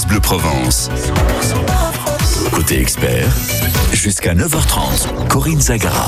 Bleu 0.00 0.20
Provence. 0.20 0.88
Côté 2.50 2.80
expert, 2.80 3.28
jusqu'à 3.92 4.34
9h30, 4.34 5.28
Corinne 5.28 5.60
Zagara. 5.60 6.06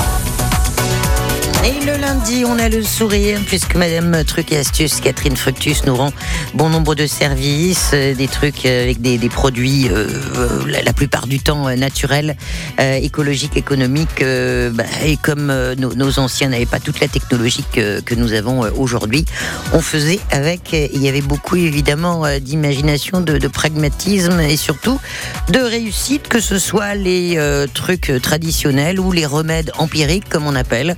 Et 1.67 1.83
le 1.87 1.97
lundi, 1.97 2.45
on 2.47 2.59
a 2.59 2.69
le 2.69 2.83
sourire, 2.83 3.41
puisque 3.47 3.75
Madame 3.75 4.23
Truc 4.25 4.53
et 4.53 4.59
Astuce, 4.59 5.01
Catherine 5.01 5.35
Fructus, 5.35 5.87
nous 5.87 5.97
rend 5.97 6.13
bon 6.53 6.69
nombre 6.69 6.95
de 6.95 7.07
services, 7.07 7.93
euh, 7.95 8.15
des 8.15 8.29
trucs 8.29 8.67
euh, 8.67 8.83
avec 8.83 9.01
des, 9.01 9.19
produits, 9.31 9.89
euh, 9.91 10.07
la, 10.67 10.93
plupart 10.93 11.27
du 11.27 11.41
temps 11.41 11.75
naturels, 11.75 12.37
écologiques, 12.79 13.57
économiques. 13.57 14.23
bah, 14.23 14.85
et 15.07 15.17
comme 15.17 15.51
nos, 15.79 16.19
anciens 16.19 16.51
n'avaient 16.51 16.67
pas 16.67 16.81
toute 16.81 17.01
la 17.01 17.09
technologie 17.09 17.65
que, 17.73 18.15
nous 18.15 18.35
avons 18.35 18.61
aujourd'hui, 18.77 19.25
on 19.73 19.81
faisait 19.81 20.21
avec. 20.31 20.73
Il 20.73 21.03
y 21.03 21.09
avait 21.09 21.23
beaucoup, 21.23 21.57
évidemment, 21.57 22.25
d'imagination, 22.41 23.23
de, 23.23 23.49
pragmatisme 23.49 24.39
et 24.41 24.57
surtout 24.57 25.01
de 25.49 25.61
réussite, 25.61 26.29
que 26.29 26.41
ce 26.41 26.59
soit 26.59 26.95
les 26.95 27.39
trucs 27.73 28.13
traditionnels 28.23 29.01
ou 29.01 29.13
les 29.13 29.27
remèdes 29.27 29.73
empiriques, 29.79 30.29
comme 30.29 30.47
on 30.47 30.55
appelle. 30.55 30.97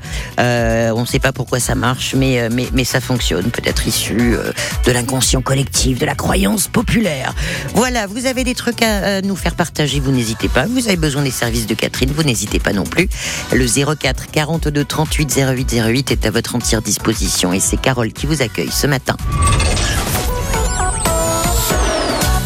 On 0.95 1.01
ne 1.01 1.07
sait 1.07 1.19
pas 1.19 1.33
pourquoi 1.33 1.61
ça 1.61 1.75
marche, 1.75 2.15
mais, 2.15 2.41
euh, 2.41 2.85
ça 2.85 3.01
fonctionne, 3.01 3.51
peut-être 3.51 3.87
issu 3.87 4.35
euh, 4.35 4.53
de 4.85 4.93
l'inconscient 4.93 5.43
collectif, 5.43 5.99
de 5.99 6.07
la 6.07 6.15
croyance 6.15 6.69
populaire. 6.69 7.35
Voilà, 7.75 8.07
vous 8.07 8.27
avez 8.27 8.45
des 8.45 8.55
trucs 8.55 8.83
à, 8.83 9.17
à 9.17 9.21
nous 9.23 9.37
faire 9.37 9.55
partager, 9.55 10.01
vous 10.01 10.13
n'hésitez 10.13 10.49
pas. 10.49 10.67
Vous 10.67 10.87
avez 10.87 10.97
besoin 10.97 11.23
des 11.23 11.31
services 11.31 11.67
de 11.67 11.75
Catherine, 11.75 12.11
vous 12.15 12.23
n'hésitez 12.23 12.59
pas 12.59 12.73
non 12.73 12.85
plus. 12.85 13.09
Le 13.53 13.67
04 13.67 14.27
42 14.31 14.85
38 14.85 15.37
08 15.37 15.73
08 15.75 16.11
est 16.13 16.27
à 16.27 16.31
votre 16.31 16.55
entière 16.55 16.83
disposition 16.83 17.53
et 17.53 17.61
c'est 17.61 17.77
Carole 17.77 18.13
qui 18.13 18.27
vous 18.27 18.43
accueille 18.43 18.71
ce 18.71 18.87
matin. 18.87 19.17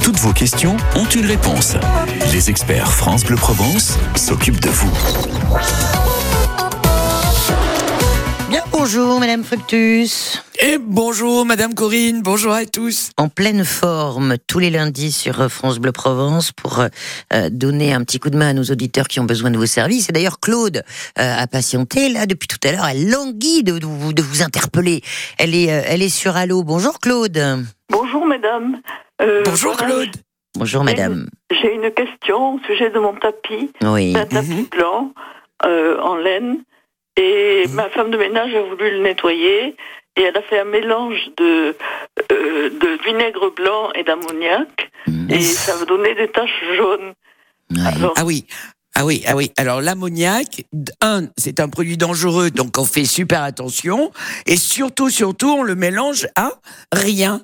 Toutes 0.03 0.19
vos 0.19 0.33
questions 0.33 0.77
ont 0.97 1.05
une 1.05 1.27
réponse. 1.27 1.77
Les 2.33 2.51
experts 2.51 2.91
France 2.91 3.25
Bleu 3.25 3.37
Provence 3.37 3.97
s'occupent 4.17 4.61
de 4.61 4.71
vous. 4.71 4.91
Bonjour 8.83 9.21
Madame 9.21 9.45
Fructus. 9.45 10.43
Et 10.59 10.79
bonjour 10.79 11.45
Madame 11.45 11.75
Corinne, 11.75 12.23
bonjour 12.23 12.55
à 12.55 12.65
tous. 12.65 13.11
en 13.19 13.29
pleine 13.29 13.63
forme 13.67 14.37
tous 14.47 14.59
les 14.59 14.71
lundis 14.71 15.13
sur 15.13 15.51
France 15.53 15.79
Bleu 15.79 15.93
Provence 15.93 16.51
pour 16.53 16.81
euh, 16.81 17.51
donner 17.51 17.93
un 17.93 18.03
petit 18.05 18.19
coup 18.19 18.31
de 18.31 18.39
main 18.39 18.49
à 18.49 18.53
nos 18.55 18.63
auditeurs 18.65 19.07
qui 19.07 19.21
ont 19.21 19.25
besoin 19.25 19.51
de 19.51 19.59
vos 19.59 19.67
services. 19.67 20.09
Et 20.09 20.13
d'ailleurs, 20.13 20.41
Claude 20.41 20.79
euh, 21.19 21.37
a 21.43 21.47
patienté 21.47 22.09
là 22.09 22.25
depuis 22.25 22.49
tout 22.49 22.57
à 22.67 22.73
l'heure. 22.73 22.87
Elle 22.91 23.11
languit 23.11 23.63
de, 23.65 23.79
de 23.79 23.85
vous, 23.85 24.15
de 24.15 24.23
vous 24.23 24.43
interpeller. 24.43 25.03
Elle 25.39 25.55
est, 25.55 25.71
euh, 25.71 25.83
elle 25.87 26.01
est 26.01 26.09
sur 26.09 26.35
Allo. 26.39 26.63
Bonjour 26.65 27.01
Claude. 27.01 27.39
Bonjour. 27.91 28.27
Euh, 29.21 29.43
Bonjour 29.45 29.77
Claude. 29.77 30.17
Bonjour 30.59 30.85
madame. 30.85 31.29
J'ai 31.51 31.75
une 31.75 31.91
question 31.91 32.55
au 32.55 32.61
sujet 32.67 32.89
de 32.89 32.99
mon 32.99 33.13
tapis, 33.13 33.71
Oui. 33.83 34.15
un 34.17 34.25
tapis 34.25 34.49
Mhm. 34.49 34.65
blanc 34.71 35.13
euh, 35.67 36.01
en 36.01 36.17
laine. 36.17 36.61
Et 37.23 37.67
ma 37.75 37.89
femme 37.91 38.11
de 38.11 38.17
ménage 38.17 38.55
a 38.55 38.63
voulu 38.63 38.91
le 38.93 39.03
nettoyer 39.03 39.77
et 40.17 40.23
elle 40.23 40.37
a 40.37 40.43
fait 40.43 40.59
un 40.61 40.65
mélange 40.65 41.19
de, 41.37 41.77
euh, 42.33 42.71
de 42.71 43.05
vinaigre 43.05 43.51
blanc 43.55 43.91
et 43.95 44.03
d'ammoniac 44.05 44.69
Mmh. 45.07 45.31
et 45.31 45.41
ça 45.41 45.73
a 45.81 45.85
donné 45.87 46.15
des 46.15 46.29
taches 46.29 46.63
jaunes. 46.77 47.15
Ouais. 47.71 47.87
Alors, 47.87 48.13
Ah 48.17 48.25
oui. 48.25 48.45
Ah 48.95 49.07
oui, 49.07 49.23
ah 49.27 49.35
oui. 49.37 49.51
Alors 49.57 49.81
l'ammoniac, 49.81 50.65
un, 51.01 51.29
c'est 51.39 51.59
un 51.61 51.69
produit 51.69 51.97
dangereux, 51.97 52.51
donc 52.51 52.77
on 52.77 52.85
fait 52.85 53.07
super 53.07 53.43
attention. 53.43 54.11
Et 54.47 54.57
surtout, 54.57 55.09
surtout, 55.09 55.49
on 55.49 55.63
le 55.63 55.75
mélange 55.77 56.27
à 56.37 56.51
rien. 56.93 57.41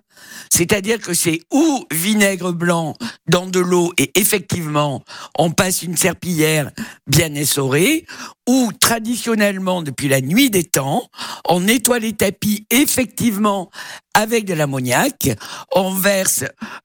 C'est-à-dire 0.51 1.01
que 1.01 1.15
c'est 1.15 1.41
ou 1.53 1.85
vinaigre 1.91 2.53
blanc 2.53 2.95
dans 3.29 3.47
de 3.47 3.61
l'eau 3.61 3.93
et 3.99 4.11
effectivement 4.19 5.03
on 5.39 5.51
passe 5.51 5.83
une 5.83 5.97
serpillière 5.97 6.71
bien 7.07 7.35
essorée, 7.35 8.05
ou 8.49 8.71
traditionnellement 8.79 9.83
depuis 9.83 10.09
la 10.09 10.21
nuit 10.21 10.51
des 10.51 10.65
temps, 10.65 11.09
on 11.49 11.61
nettoie 11.61 11.99
les 11.99 12.13
tapis 12.13 12.67
effectivement 12.71 13.71
avec 14.15 14.47
de 14.47 14.55
l'ammoniac, 14.55 15.37
on 15.75 15.93
verse 15.93 16.45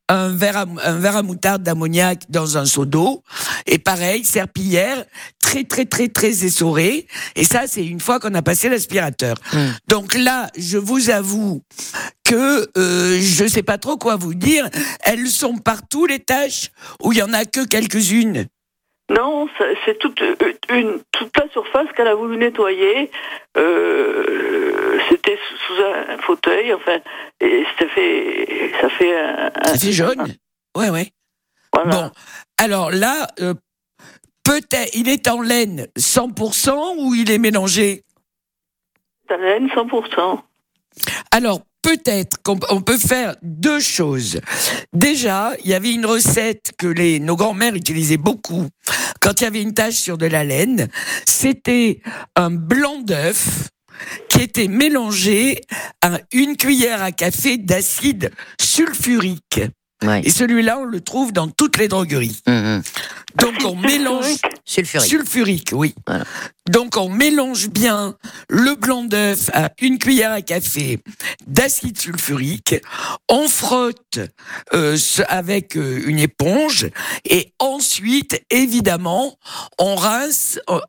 un 0.09 0.29
verre 0.29 0.57
à, 0.57 0.65
un 0.83 0.97
verre 0.99 1.17
à 1.17 1.23
moutarde 1.23 1.63
d'ammoniac 1.63 2.23
dans 2.29 2.57
un 2.57 2.65
seau 2.65 2.85
d'eau, 2.85 3.23
et 3.67 3.79
pareil, 3.79 4.25
serpillière, 4.25 5.05
très 5.39 5.63
très 5.63 5.85
très 5.85 6.09
très 6.09 6.43
essorée, 6.43 7.07
et 7.35 7.45
ça 7.45 7.63
c'est 7.67 7.85
une 7.85 8.01
fois 8.01 8.19
qu'on 8.19 8.33
a 8.33 8.41
passé 8.41 8.67
l'aspirateur. 8.67 9.35
Mm. 9.53 9.59
Donc 9.87 10.13
là, 10.15 10.49
je 10.57 10.77
vous 10.77 11.09
avoue 11.09 11.63
que 12.25 12.69
euh, 12.77 13.19
je 13.21 13.47
sais 13.47 13.63
pas 13.63 13.77
trop 13.77 13.97
quoi 13.97 14.17
vous 14.17 14.33
dire, 14.33 14.69
elles 15.03 15.27
sont 15.27 15.57
partout 15.57 16.05
les 16.05 16.19
tâches, 16.19 16.71
où 17.01 17.13
il 17.13 17.19
y 17.19 17.23
en 17.23 17.33
a 17.33 17.45
que 17.45 17.65
quelques-unes. 17.65 18.47
Non, 19.13 19.47
c'est 19.85 19.97
toute, 19.99 20.21
euh, 20.21 20.35
une, 20.69 21.01
toute 21.11 21.35
la 21.37 21.47
surface 21.49 21.87
qu'elle 21.95 22.07
a 22.07 22.15
voulu 22.15 22.37
nettoyer. 22.37 23.11
Euh, 23.57 24.99
C'était 25.09 25.37
sous, 25.47 25.57
sous 25.75 25.81
un 25.83 26.17
fauteuil, 26.19 26.73
enfin, 26.73 26.97
et 27.39 27.63
ça 27.77 27.87
fait, 27.89 28.71
ça 28.81 28.89
fait 28.89 29.19
un, 29.19 29.51
un- 29.55 29.63
Ça 29.65 29.77
fait 29.77 29.91
jaune. 29.91 30.35
Ouais, 30.77 30.89
ouais. 30.89 31.11
voilà. 31.73 31.89
Bon, 31.91 32.11
alors 32.57 32.91
là, 32.91 33.27
euh, 33.41 33.53
peut-être, 34.43 34.95
il 34.95 35.09
est 35.09 35.27
en 35.27 35.41
laine 35.41 35.87
100% 35.97 36.95
ou 36.99 37.13
il 37.15 37.29
est 37.31 37.37
mélangé? 37.39 38.03
Ta 39.27 39.37
laine 39.37 39.67
100%. 39.69 40.41
Alors, 41.31 41.61
peut-être 41.81 42.37
qu'on 42.43 42.59
on 42.69 42.81
peut 42.81 42.97
faire 42.97 43.35
deux 43.41 43.79
choses. 43.79 44.39
Déjà, 44.93 45.53
il 45.63 45.69
y 45.69 45.73
avait 45.73 45.93
une 45.93 46.05
recette 46.05 46.71
que 46.77 47.19
nos 47.19 47.35
grands-mères 47.35 47.75
utilisaient 47.75 48.17
beaucoup 48.17 48.67
quand 49.19 49.41
il 49.41 49.43
y 49.43 49.47
avait 49.47 49.61
une 49.61 49.73
tache 49.73 49.95
sur 49.95 50.17
de 50.17 50.25
la 50.25 50.43
laine. 50.43 50.87
C'était 51.25 52.01
un 52.35 52.51
blanc 52.51 53.01
d'œuf 53.01 53.69
qui 54.29 54.41
était 54.41 54.67
mélangé 54.67 55.61
à 56.01 56.19
une 56.31 56.57
cuillère 56.57 57.03
à 57.03 57.11
café 57.11 57.57
d'acide 57.57 58.31
sulfurique. 58.59 59.61
Ouais. 60.03 60.21
Et 60.23 60.29
celui-là, 60.29 60.79
on 60.79 60.85
le 60.85 61.01
trouve 61.01 61.31
dans 61.31 61.47
toutes 61.47 61.77
les 61.77 61.87
drogueries. 61.87 62.41
Mmh, 62.47 62.79
Donc, 63.35 63.53
on 63.65 63.75
mélange 63.87 64.35
Sulfurique. 64.65 65.09
sulfurique, 65.09 65.69
oui. 65.73 65.93
Voilà. 66.07 66.23
Donc 66.69 66.95
on 66.95 67.09
mélange 67.09 67.69
bien 67.69 68.15
le 68.47 68.75
blanc 68.75 69.03
d'œuf 69.03 69.49
à 69.51 69.71
une 69.81 69.97
cuillère 69.97 70.31
à 70.31 70.41
café 70.41 70.99
d'acide 71.47 71.99
sulfurique, 71.99 72.75
on 73.29 73.47
frotte 73.49 74.19
euh, 74.73 74.95
avec 75.27 75.75
euh, 75.75 76.03
une 76.05 76.19
éponge 76.19 76.87
et 77.25 77.51
ensuite 77.59 78.41
évidemment 78.51 79.37
on 79.79 79.95
rince 79.95 80.59
euh, 80.69 80.79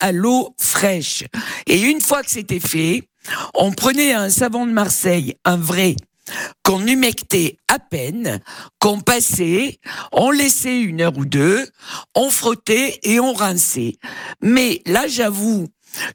à 0.00 0.12
l'eau 0.12 0.54
fraîche. 0.58 1.24
Et 1.66 1.82
une 1.82 2.00
fois 2.00 2.22
que 2.22 2.30
c'était 2.30 2.58
fait, 2.58 3.04
on 3.54 3.70
prenait 3.70 4.14
un 4.14 4.30
savon 4.30 4.66
de 4.66 4.72
Marseille, 4.72 5.36
un 5.44 5.58
vrai 5.58 5.94
qu'on 6.62 6.86
humectait 6.86 7.56
à 7.68 7.78
peine, 7.78 8.40
qu'on 8.78 9.00
passait, 9.00 9.78
on 10.12 10.30
laissait 10.30 10.80
une 10.80 11.00
heure 11.00 11.16
ou 11.16 11.24
deux, 11.24 11.66
on 12.14 12.30
frottait 12.30 12.98
et 13.02 13.20
on 13.20 13.32
rinçait. 13.32 13.96
Mais 14.42 14.82
là, 14.86 15.06
j'avoue 15.06 15.68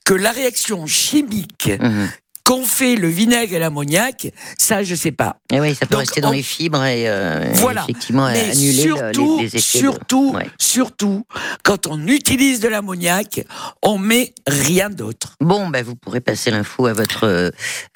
que 0.06 0.13
la 0.13 0.31
réaction 0.31 0.85
chimique 0.85 1.69
Mmh. 1.79 2.07
Qu'ont 2.45 2.65
fait 2.65 2.95
le 2.95 3.07
vinaigre 3.07 3.53
et 3.55 3.59
l'ammoniac, 3.59 4.27
ça, 4.57 4.83
je 4.83 4.95
sais 4.95 5.11
pas. 5.11 5.37
Et 5.51 5.59
oui, 5.61 5.75
ça 5.75 5.85
peut 5.85 5.91
Donc, 5.95 6.01
rester 6.01 6.21
dans 6.21 6.29
on- 6.29 6.33
les 6.33 6.43
fibres 6.43 6.83
et, 6.83 7.07
euh, 7.07 7.45
Voilà. 7.53 7.83
effectivement 7.83 8.27
Mais 8.31 8.51
annuler 8.51 8.83
le- 8.85 8.95
surtout, 8.97 9.37
les, 9.37 9.43
les 9.43 9.55
effets. 9.55 9.57
de- 9.57 9.61
surtout, 9.83 10.31
Ouais. 10.35 10.47
surtout, 10.59 11.25
quand 11.63 11.87
on 11.87 12.05
utilise 12.07 12.59
de 12.59 12.67
l'ammoniac, 12.67 13.45
on 13.81 13.97
met 13.97 14.33
rien 14.47 14.89
d'autre. 14.89 15.35
Bon, 15.39 15.67
ben, 15.69 15.83
vous 15.85 15.95
pourrez 15.95 16.19
passer 16.21 16.51
l'info 16.51 16.85
à 16.87 16.93
votre 16.93 17.23
euh, 17.25 17.49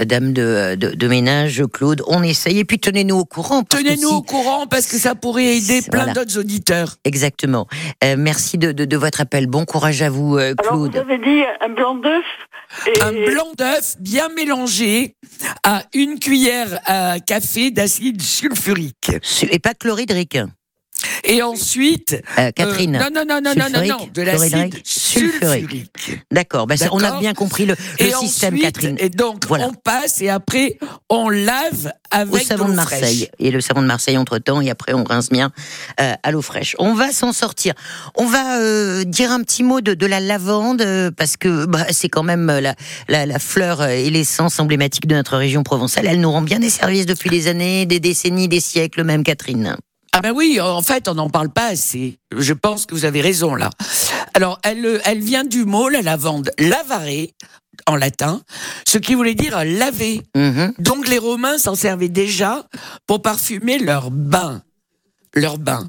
dame 0.03 0.31
de, 0.33 0.75
de, 0.75 0.91
de 0.91 1.07
ménage, 1.07 1.63
Claude. 1.73 2.01
On 2.07 2.23
essaye. 2.23 2.59
Et 2.59 2.65
puis, 2.65 2.79
tenez-nous 2.79 3.17
au 3.17 3.25
courant. 3.25 3.63
Tenez-nous 3.63 4.09
si- 4.09 4.13
au 4.15 4.21
courant 4.21 4.67
parce 4.67 4.87
que 4.87 4.97
ça 4.97 5.15
pourrait 5.15 5.57
aider 5.57 5.81
plein 5.81 6.05
Voilà. 6.05 6.13
d'autres 6.13 6.37
auditeurs. 6.37 6.95
Exactement. 7.03 7.67
Euh, 8.03 8.15
merci 8.17 8.57
de, 8.57 8.71
de, 8.71 8.85
de 8.85 8.97
votre 8.97 9.21
appel. 9.21 9.47
Bon 9.47 9.65
courage 9.65 10.01
à 10.01 10.09
vous, 10.09 10.37
euh, 10.37 10.53
Alors, 10.59 10.77
vous 10.77 10.89
Claude. 10.89 10.95
avez 10.97 11.17
dit 11.17 11.43
un 11.61 11.69
blanc 11.69 11.95
d'œuf 11.95 12.23
et 12.85 13.01
Un 13.01 13.11
blanc 13.11 13.47
d'œuf 13.57 13.95
bien 13.99 14.27
mélangé 14.37 15.15
à 15.63 15.83
une 15.93 16.19
cuillère 16.19 16.79
à 16.85 17.19
café 17.19 17.71
d'acide 17.71 18.21
sulfurique. 18.21 19.11
Su- 19.23 19.47
Et 19.51 19.59
pas 19.59 19.73
chlorhydrique. 19.73 20.37
Et 21.23 21.41
ensuite, 21.41 22.21
Euh, 22.37 22.51
Catherine. 22.55 22.95
euh, 22.95 23.09
non, 23.09 23.23
non, 23.25 23.41
non, 23.41 23.53
non, 23.55 23.65
non, 23.73 23.85
non, 23.87 24.09
de 24.13 24.21
l'acide 24.21 24.73
sulfurique. 24.83 24.83
sulfurique. 24.85 26.19
D'accord. 26.31 26.67
Ben, 26.67 26.77
on 26.91 27.03
a 27.03 27.19
bien 27.19 27.33
compris 27.33 27.65
le, 27.65 27.75
le 27.99 28.05
système, 28.19 28.53
ensuite, 28.55 28.61
Catherine. 28.63 28.95
Et 28.99 29.09
donc, 29.09 29.45
Voilà. 29.47 29.67
on 29.67 29.73
passe 29.73 30.21
et 30.21 30.29
après, 30.29 30.77
on 31.09 31.29
lave 31.29 31.91
avec 32.11 32.33
Au 32.33 32.37
savon 32.39 32.65
de, 32.65 32.69
l'eau 32.69 32.75
Marseille. 32.75 32.99
fraîche. 33.27 33.29
Et 33.39 33.51
le 33.51 33.59
savon 33.61 33.81
de 33.81 33.87
Marseille 33.87 34.17
entre 34.17 34.37
temps, 34.37 34.61
et 34.61 34.69
après 34.69 34.93
on 34.93 35.03
rince 35.03 35.29
bien 35.29 35.51
euh, 35.99 36.13
à 36.23 36.31
l'eau 36.31 36.41
fraîche. 36.41 36.75
On 36.79 36.93
va 36.93 37.11
s'en 37.11 37.33
sortir. 37.33 37.73
On 38.15 38.25
va 38.25 38.59
euh, 38.59 39.03
dire 39.03 39.31
un 39.31 39.41
petit 39.41 39.63
mot 39.63 39.81
de, 39.81 39.93
de 39.93 40.05
la 40.05 40.19
lavande, 40.19 40.81
euh, 40.81 41.11
parce 41.11 41.35
que 41.37 41.65
bah, 41.65 41.85
c'est 41.91 42.09
quand 42.09 42.23
même 42.23 42.49
euh, 42.49 42.61
la, 42.61 42.75
la, 43.09 43.25
la 43.25 43.39
fleur 43.39 43.83
et 43.83 44.09
l'essence 44.09 44.59
emblématique 44.59 45.07
de 45.07 45.15
notre 45.15 45.35
région 45.37 45.63
provençale. 45.63 46.05
Elle 46.07 46.21
nous 46.21 46.31
rend 46.31 46.41
bien 46.41 46.59
des 46.59 46.69
services 46.69 47.05
depuis 47.05 47.29
des 47.29 47.47
années, 47.47 47.85
des 47.85 47.99
décennies, 47.99 48.47
des 48.47 48.61
siècles 48.61 49.03
même, 49.03 49.23
Catherine. 49.23 49.75
Ah 50.17 50.21
ben 50.21 50.31
oui, 50.31 50.59
en 50.59 50.81
fait, 50.81 51.07
on 51.07 51.13
n'en 51.13 51.29
parle 51.29 51.49
pas 51.51 51.67
assez. 51.67 52.17
Je 52.35 52.53
pense 52.53 52.87
que 52.87 52.95
vous 52.95 53.05
avez 53.05 53.21
raison 53.21 53.53
là. 53.53 53.69
Alors, 54.33 54.57
elle, 54.63 54.99
elle 55.05 55.19
vient 55.19 55.43
du 55.43 55.63
mot, 55.63 55.89
la 55.89 56.01
lavande, 56.01 56.49
lavare, 56.57 57.27
en 57.85 57.95
latin, 57.95 58.41
ce 58.87 58.97
qui 58.97 59.13
voulait 59.13 59.35
dire 59.35 59.63
laver. 59.63 60.23
Mhm. 60.35 60.73
Donc 60.79 61.07
les 61.07 61.19
Romains 61.19 61.59
s'en 61.59 61.75
servaient 61.75 62.09
déjà 62.09 62.65
pour 63.05 63.21
parfumer 63.21 63.77
leur 63.77 64.09
bain. 64.09 64.63
Leur 65.35 65.59
bain. 65.59 65.87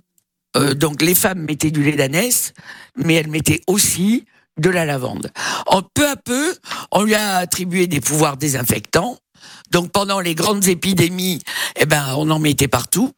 Euh, 0.59 0.75
donc 0.75 1.01
les 1.01 1.15
femmes 1.15 1.41
mettaient 1.41 1.71
du 1.71 1.83
lait 1.83 1.97
d'ânesse, 1.97 2.53
mais 2.97 3.15
elles 3.15 3.31
mettaient 3.31 3.63
aussi 3.67 4.27
de 4.59 4.69
la 4.69 4.85
lavande. 4.85 5.33
En 5.65 5.81
peu 5.81 6.07
à 6.07 6.17
peu, 6.17 6.55
on 6.93 7.03
lui 7.03 7.15
a 7.15 7.37
attribué 7.37 7.87
des 7.87 8.03
pouvoirs 8.03 8.37
désinfectants. 8.37 9.17
Donc 9.71 9.91
pendant 9.91 10.21
les 10.21 10.35
grandes 10.35 10.69
épidémies, 10.69 11.41
eh 11.77 11.87
ben 11.87 12.15
on 12.19 12.29
en 12.29 12.39
mettait 12.39 12.69
partout. 12.69 13.15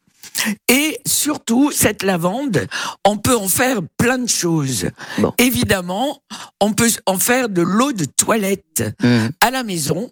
Et 0.69 0.99
surtout, 1.05 1.71
cette 1.71 2.03
lavande, 2.03 2.67
on 3.05 3.17
peut 3.17 3.35
en 3.35 3.47
faire 3.47 3.79
plein 3.97 4.17
de 4.17 4.29
choses. 4.29 4.89
Bon. 5.19 5.33
Évidemment, 5.37 6.21
on 6.59 6.73
peut 6.73 6.89
en 7.05 7.17
faire 7.19 7.49
de 7.49 7.61
l'eau 7.61 7.91
de 7.91 8.05
toilette 8.05 8.83
Mhm. 9.03 9.31
à 9.41 9.51
la 9.51 9.63
maison. 9.63 10.09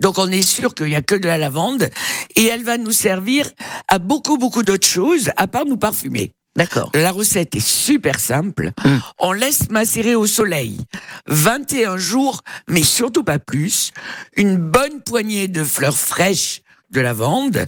Donc 0.00 0.18
on 0.18 0.30
est 0.30 0.42
sûr 0.42 0.74
qu'il 0.74 0.86
n'y 0.86 0.96
a 0.96 1.02
que 1.02 1.16
de 1.16 1.26
la 1.26 1.38
lavande 1.38 1.90
et 2.36 2.46
elle 2.46 2.62
va 2.62 2.78
nous 2.78 2.92
servir 2.92 3.50
à 3.88 3.98
beaucoup 3.98 4.38
beaucoup 4.38 4.62
d'autres 4.62 4.86
choses 4.86 5.30
à 5.36 5.46
part 5.48 5.64
nous 5.64 5.76
parfumer. 5.76 6.32
D'accord. 6.56 6.90
La 6.94 7.12
recette 7.12 7.54
est 7.54 7.66
super 7.66 8.18
simple. 8.18 8.72
Mm. 8.84 8.96
On 9.18 9.32
laisse 9.32 9.70
macérer 9.70 10.14
au 10.14 10.26
soleil 10.26 10.78
21 11.26 11.96
jours, 11.98 12.42
mais 12.68 12.82
surtout 12.82 13.22
pas 13.22 13.38
plus, 13.38 13.92
une 14.36 14.56
bonne 14.56 15.02
poignée 15.02 15.46
de 15.48 15.62
fleurs 15.62 15.96
fraîches 15.96 16.62
de 16.90 17.00
lavande. 17.00 17.66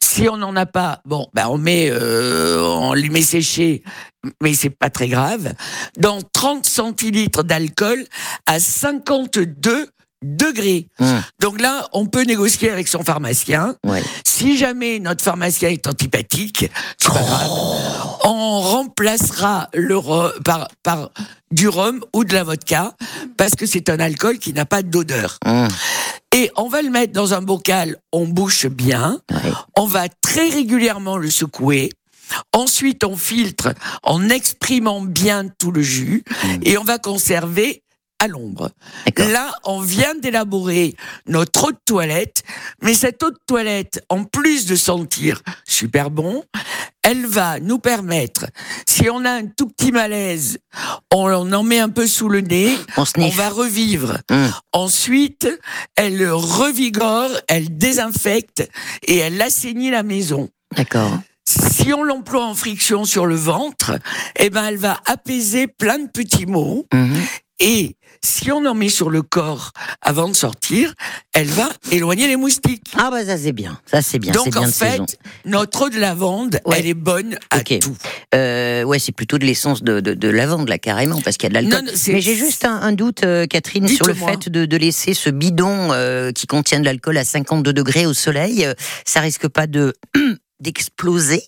Si 0.00 0.28
on 0.28 0.36
n'en 0.36 0.54
a 0.56 0.66
pas, 0.66 1.00
bon, 1.04 1.28
ben 1.32 1.46
on 1.48 1.58
met, 1.58 1.88
euh, 1.90 2.60
on 2.62 2.92
les 2.92 3.08
met 3.08 3.22
sécher, 3.22 3.82
mais 4.42 4.54
c'est 4.54 4.70
pas 4.70 4.90
très 4.90 5.08
grave. 5.08 5.54
Dans 5.98 6.20
30 6.20 6.66
centilitres 6.66 7.42
d'alcool 7.42 8.04
à 8.46 8.60
52 8.60 9.88
degrés. 10.22 10.88
Mm. 10.98 11.18
Donc 11.40 11.60
là, 11.60 11.88
on 11.92 12.06
peut 12.06 12.22
négocier 12.22 12.70
avec 12.70 12.88
son 12.88 13.02
pharmacien. 13.02 13.76
Ouais. 13.84 14.02
Si 14.24 14.56
jamais 14.56 14.98
notre 14.98 15.22
pharmacien 15.22 15.68
est 15.68 15.86
antipathique, 15.86 16.70
c'est 16.98 17.12
pas 17.12 17.22
grave, 17.22 17.50
on 18.24 18.60
remplacera 18.60 19.68
le 19.74 19.98
par, 20.42 20.68
par 20.82 21.10
du 21.50 21.68
rhum 21.68 22.00
ou 22.14 22.24
de 22.24 22.32
la 22.34 22.44
vodka 22.44 22.92
parce 23.36 23.54
que 23.54 23.66
c'est 23.66 23.88
un 23.88 24.00
alcool 24.00 24.38
qui 24.38 24.52
n'a 24.52 24.64
pas 24.64 24.82
d'odeur. 24.82 25.38
Mhm. 25.46 25.68
Et 26.34 26.50
on 26.56 26.68
va 26.68 26.80
le 26.80 26.90
mettre 26.90 27.12
dans 27.12 27.34
un 27.34 27.42
bocal, 27.42 27.96
on 28.10 28.26
bouche 28.26 28.66
bien, 28.66 29.20
Ouais. 29.30 29.52
on 29.76 29.86
va 29.86 30.08
très 30.22 30.48
régulièrement 30.48 31.18
le 31.18 31.30
secouer. 31.30 31.90
Ensuite, 32.54 33.04
on 33.04 33.16
filtre 33.16 33.74
en 34.02 34.30
exprimant 34.30 35.02
bien 35.02 35.48
tout 35.58 35.70
le 35.70 35.82
jus 35.82 36.24
et 36.62 36.78
on 36.78 36.84
va 36.84 36.98
conserver 36.98 37.81
à 38.22 38.28
l'ombre. 38.28 38.70
Là, 39.16 39.52
on 39.64 39.80
vient 39.80 40.14
d'élaborer 40.14 40.94
notre 41.26 41.64
eau 41.64 41.72
de 41.72 41.78
toilette, 41.84 42.44
mais 42.80 42.94
cette 42.94 43.20
eau 43.24 43.30
de 43.32 43.38
toilette, 43.46 44.04
en 44.08 44.22
plus 44.22 44.64
de 44.66 44.76
sentir 44.76 45.42
super 45.64 46.08
bon, 46.08 46.44
elle 47.02 47.26
va 47.26 47.58
nous 47.58 47.80
permettre, 47.80 48.46
si 48.86 49.10
on 49.10 49.24
a 49.24 49.30
un 49.30 49.46
tout 49.46 49.66
petit 49.66 49.90
malaise, 49.90 50.58
on 51.12 51.52
en 51.52 51.62
met 51.64 51.80
un 51.80 51.88
peu 51.88 52.06
sous 52.06 52.28
le 52.28 52.42
nez, 52.42 52.78
On 52.96 53.04
on 53.18 53.28
va 53.30 53.48
revivre. 53.48 54.18
Mm. 54.30 54.46
Ensuite, 54.72 55.48
elle 55.96 56.30
revigore, 56.30 57.30
elle 57.48 57.76
désinfecte 57.76 58.70
et 59.02 59.16
elle 59.16 59.42
assainit 59.42 59.90
la 59.90 60.04
maison. 60.04 60.48
D'accord. 60.76 61.18
Si 61.44 61.92
on 61.92 62.04
l'emploie 62.04 62.46
en 62.46 62.54
friction 62.54 63.04
sur 63.04 63.26
le 63.26 63.34
ventre, 63.34 63.98
eh 64.38 64.48
ben, 64.48 64.64
elle 64.64 64.76
va 64.76 65.00
apaiser 65.06 65.66
plein 65.66 65.98
de 65.98 66.08
petits 66.08 66.46
maux. 66.46 66.86
Mhm. 66.94 67.20
Et 67.58 67.96
si 68.24 68.50
on 68.52 68.64
en 68.66 68.74
met 68.74 68.88
sur 68.88 69.10
le 69.10 69.22
corps 69.22 69.72
avant 70.00 70.28
de 70.28 70.34
sortir, 70.34 70.94
elle 71.32 71.48
va 71.48 71.68
éloigner 71.90 72.26
les 72.28 72.36
moustiques. 72.36 72.84
Ah 72.96 73.10
bah 73.10 73.24
ça 73.24 73.36
c'est 73.36 73.52
bien. 73.52 73.78
Ça 73.86 74.00
c'est 74.02 74.18
bien. 74.18 74.32
Donc 74.32 74.50
bien 74.52 74.60
en 74.62 74.66
de 74.66 74.70
saison. 74.70 75.06
fait, 75.06 75.18
notre 75.44 75.82
eau 75.86 75.88
de 75.88 75.98
lavande, 75.98 76.60
Ouais. 76.64 76.76
elle 76.78 76.86
est 76.86 76.94
bonne 76.94 77.36
à 77.50 77.60
tout. 77.60 77.96
Euh, 78.34 78.82
ouais, 78.84 78.98
c'est 78.98 79.12
plutôt 79.12 79.38
de 79.38 79.44
l'essence 79.44 79.82
de, 79.82 80.00
de, 80.00 80.14
de 80.14 80.28
lavande 80.28 80.68
là 80.68 80.78
carrément 80.78 81.20
parce 81.20 81.36
qu'il 81.36 81.52
y 81.52 81.56
a 81.56 81.60
de 81.60 81.68
l'alcool. 81.68 81.90
Mais 82.08 82.20
j'ai 82.20 82.36
juste 82.36 82.64
un, 82.64 82.76
un 82.80 82.92
doute, 82.92 83.24
euh, 83.24 83.46
Catherine, 83.46 83.88
sur 83.88 84.06
le 84.06 84.14
fait 84.14 84.48
de, 84.48 84.64
de 84.66 84.76
laisser 84.76 85.14
ce 85.14 85.30
bidon 85.30 85.88
euh, 85.92 86.30
qui 86.32 86.46
contient 86.46 86.80
de 86.80 86.84
l'alcool 86.84 87.16
à 87.18 87.24
52 87.24 87.72
degrés 87.72 88.06
au 88.06 88.14
soleil. 88.14 88.64
euh, 88.64 88.74
ça 89.04 89.20
risque 89.20 89.48
pas 89.48 89.66
de 89.66 89.94
d'exploser 90.60 91.42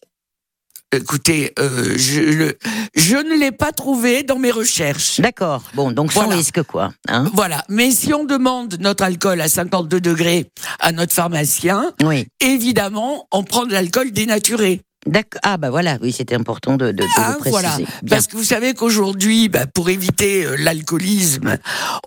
Écoutez, 0.97 1.53
euh, 1.59 1.95
je, 1.97 2.21
le- 2.21 2.59
je 2.95 3.17
ne 3.17 3.39
l'ai 3.39 3.53
pas 3.53 3.73
trouvé 3.73 4.23
dans 4.23 4.39
mes 4.39 4.51
recherches. 4.51 5.21
D'accord. 5.21 5.63
Bon, 5.75 5.91
donc 5.93 6.13
sans 6.13 6.23
Voilà. 6.25 6.37
risque 6.37 6.63
quoi. 6.63 6.93
Hein 7.09 7.31
Voilà. 7.35 7.65
Mais 7.69 7.91
si 7.91 8.13
on 8.15 8.25
demande 8.25 8.77
notre 8.81 9.05
alcool 9.05 9.41
à 9.41 9.49
52 9.49 10.01
degrés 10.01 10.51
à 10.81 10.93
notre 10.93 11.13
pharmacien, 11.13 11.93
oui. 12.03 12.27
évidemment, 12.41 13.27
on 13.33 13.43
prend 13.45 13.67
de 13.67 13.73
l'alcool 13.73 14.11
dénaturé. 14.13 14.81
D'accord. 15.07 15.41
Ah 15.45 15.59
bah 15.59 15.69
voilà. 15.69 15.99
Oui, 16.01 16.13
c'était 16.13 16.35
important 16.35 16.79
de, 16.79 16.87
de, 16.87 16.93
de 16.93 17.05
Ah, 17.19 17.33
le 17.33 17.39
préciser. 17.39 17.51
voilà. 17.51 17.77
Parce 18.09 18.27
que 18.27 18.37
vous 18.39 18.45
savez 18.45 18.73
qu'aujourd'hui, 18.73 19.51
bah, 19.51 19.67
pour 19.67 19.91
éviter 19.91 20.47
euh, 20.47 20.57
l'alcoolisme, 20.59 21.59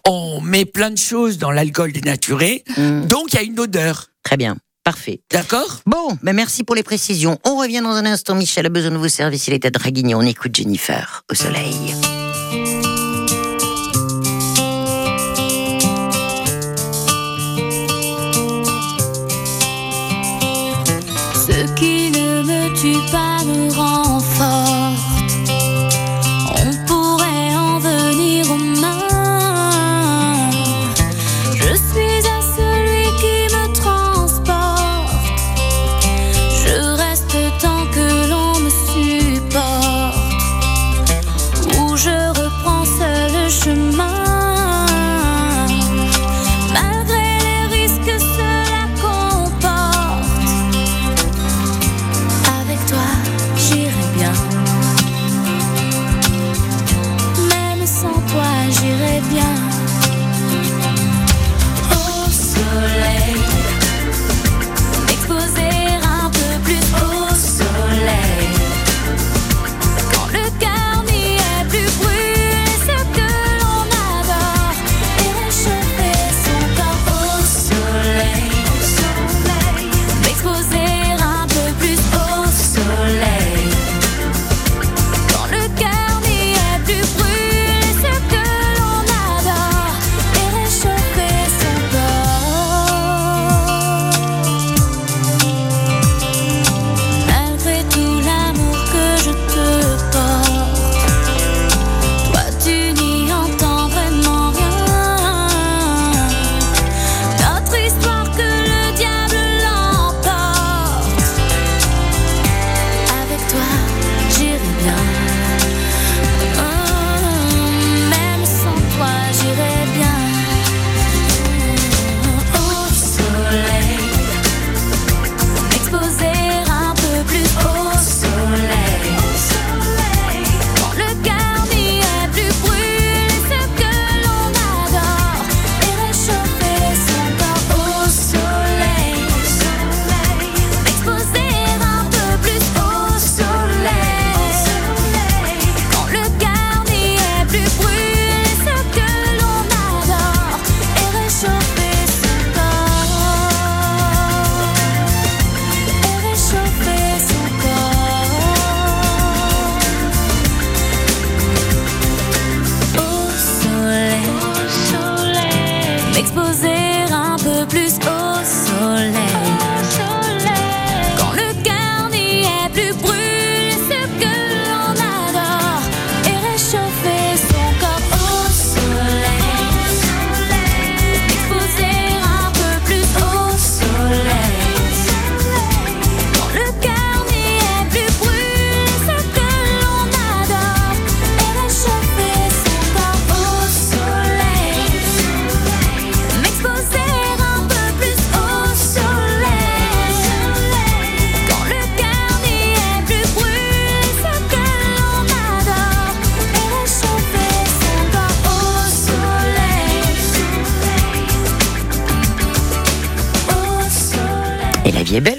on 0.07 0.41
met 0.41 0.65
plein 0.65 0.89
de 0.89 0.97
choses 0.97 1.37
dans 1.37 1.51
l'alcool 1.51 1.91
dénaturé. 1.91 2.63
Mm, 2.75 3.05
Donc, 3.05 3.33
il 3.33 3.35
y 3.35 3.39
a 3.39 3.43
une 3.43 3.59
odeur. 3.59 4.07
très 4.23 4.35
bien. 4.37 4.57
Parfait. 4.87 5.19
D'accord? 5.29 5.81
Bon, 5.85 6.17
ben 6.23 6.31
merci 6.33 6.63
pour 6.63 6.73
les 6.73 6.81
précisions. 6.81 7.37
On 7.43 7.57
revient 7.57 7.81
dans 7.81 7.91
un 7.91 8.05
instant. 8.05 8.35
Michel 8.35 8.67
a 8.67 8.69
besoin 8.69 8.91
de 8.91 8.95
vos 8.95 9.09
services. 9.09 9.45
Il 9.49 9.53
est 9.53 9.65
à 9.65 9.69
Draguignan. 9.69 10.17
On 10.17 10.25
écoute 10.25 10.55
Jennifer 10.55 11.25
au 11.29 11.35
soleil. 11.35 11.93
Ce 21.35 21.73
qui 21.75 21.96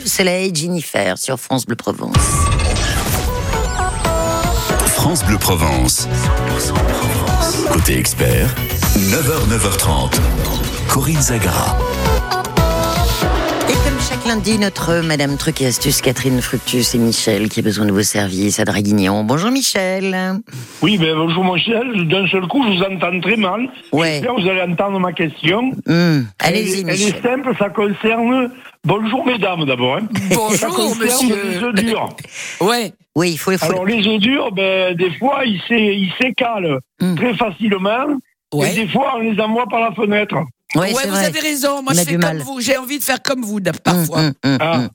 soleil, 0.06 0.52
Jennifer 0.54 1.18
sur 1.18 1.38
France 1.38 1.66
Bleu 1.66 1.76
Provence. 1.76 2.16
France 4.86 5.24
Bleu 5.24 5.38
Provence. 5.38 6.08
Côté 7.72 7.98
expert, 7.98 8.48
9h, 8.96 9.48
9h30. 9.48 10.14
Corinne 10.88 11.22
Zagara. 11.22 11.76
Lundi, 14.28 14.58
notre 14.58 15.00
Madame 15.00 15.38
Truc 15.38 15.62
et 15.62 15.66
Astuce, 15.66 16.02
Catherine 16.02 16.42
Fructus 16.42 16.94
et 16.94 16.98
Michel 16.98 17.48
qui 17.48 17.60
a 17.60 17.62
besoin 17.62 17.86
de 17.86 17.92
vos 17.92 18.02
services 18.02 18.60
à 18.60 18.66
Draguignan. 18.66 19.24
Bonjour 19.24 19.50
Michel. 19.50 20.14
Oui, 20.82 20.98
ben 20.98 21.16
bonjour 21.16 21.44
Michel. 21.54 22.06
D'un 22.08 22.26
seul 22.28 22.46
coup, 22.46 22.62
je 22.64 22.76
vous 22.76 22.82
entends 22.82 23.18
très 23.20 23.36
mal. 23.36 23.70
Ouais. 23.90 24.12
J'espère 24.20 24.34
que 24.34 24.40
vous 24.42 24.48
allez 24.48 24.60
entendre 24.60 25.00
ma 25.00 25.14
question. 25.14 25.72
Hum, 25.88 26.26
Allez-y 26.40 26.80
Elle, 26.82 26.88
elle 26.90 26.94
Michel. 26.98 27.14
est 27.16 27.22
simple, 27.22 27.54
ça 27.58 27.70
concerne. 27.70 28.50
Bonjour 28.84 29.24
mesdames 29.24 29.64
d'abord. 29.64 29.96
Hein. 29.96 30.08
Ça 30.54 30.68
Bonjour, 30.68 30.76
concerne 30.76 31.28
les 31.30 31.34
monsieur. 31.34 31.64
œufs 31.68 31.74
durs. 31.74 32.08
Ouais. 32.60 32.92
Oui, 33.16 33.30
il 33.32 33.38
faut, 33.38 33.52
il 33.52 33.58
faut- 33.58 33.64
Alors 33.66 33.86
les 33.86 34.06
œufs 34.06 34.18
durs, 34.20 34.52
ben, 34.52 34.94
des 34.94 35.10
fois, 35.18 35.40
ils 35.46 35.60
s'é- 35.66 35.94
ils 35.94 36.12
s'écalent 36.20 36.78
Mm. 37.00 37.14
très 37.14 37.34
facilement. 37.34 38.18
Et 38.62 38.74
des 38.74 38.88
fois, 38.88 39.14
on 39.16 39.20
les 39.20 39.40
envoie 39.40 39.66
par 39.68 39.80
la 39.80 39.92
fenêtre. 39.92 40.36
Ouais, 40.74 40.92
Ouais, 40.94 41.04
vous 41.06 41.10
vrai. 41.14 41.24
avez 41.26 41.40
raison. 41.40 41.82
Moi, 41.82 41.92
On 41.94 41.98
je 41.98 42.04
fais 42.04 42.12
comme 42.12 42.20
mal. 42.20 42.38
vous. 42.42 42.60
J'ai 42.60 42.76
envie 42.76 42.98
de 42.98 43.04
faire 43.04 43.22
comme 43.22 43.44
vous, 43.44 43.60
parfois. 43.82 44.30
Ah. 44.42 44.76
hum. 44.78 44.88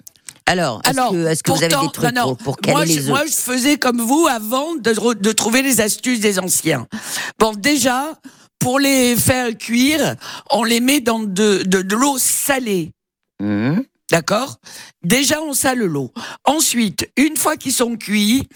Alors, 0.46 0.82
est-ce 0.84 0.90
Alors, 1.00 1.12
que, 1.14 1.26
est-ce 1.28 1.42
que 1.42 1.52
vous 1.52 1.58
avez 1.64 1.68
des 1.70 1.92
trucs 1.94 2.14
non, 2.14 2.22
non, 2.28 2.36
pour, 2.36 2.38
pour 2.38 2.58
caler 2.58 2.74
moi, 2.76 2.86
je, 2.86 2.92
les 2.92 3.00
œufs 3.00 3.08
moi, 3.08 3.26
je 3.26 3.32
faisais 3.32 3.78
comme 3.78 4.02
vous 4.02 4.28
avant 4.30 4.76
de, 4.76 5.14
de 5.14 5.32
trouver 5.32 5.62
les 5.62 5.80
astuces 5.80 6.20
des 6.20 6.38
anciens. 6.38 6.86
Bon, 7.40 7.54
déjà, 7.54 8.20
pour 8.60 8.78
les 8.78 9.16
faire 9.16 9.58
cuire, 9.58 10.16
on 10.52 10.66
les 10.66 10.82
met 10.82 11.00
dans 11.00 11.20
de, 11.20 11.64
de, 11.66 11.82
de 11.82 11.96
l'eau 11.96 12.18
salée. 12.18 12.92
D'accord? 14.12 14.58
Déjà, 15.04 15.42
on 15.42 15.54
sale 15.54 15.80
l'eau. 15.86 16.12
Ensuite, 16.46 17.10
une 17.18 17.36
fois 17.38 17.56
qu'ils 17.58 17.74
sont 17.74 17.96
cuits, 17.96 18.48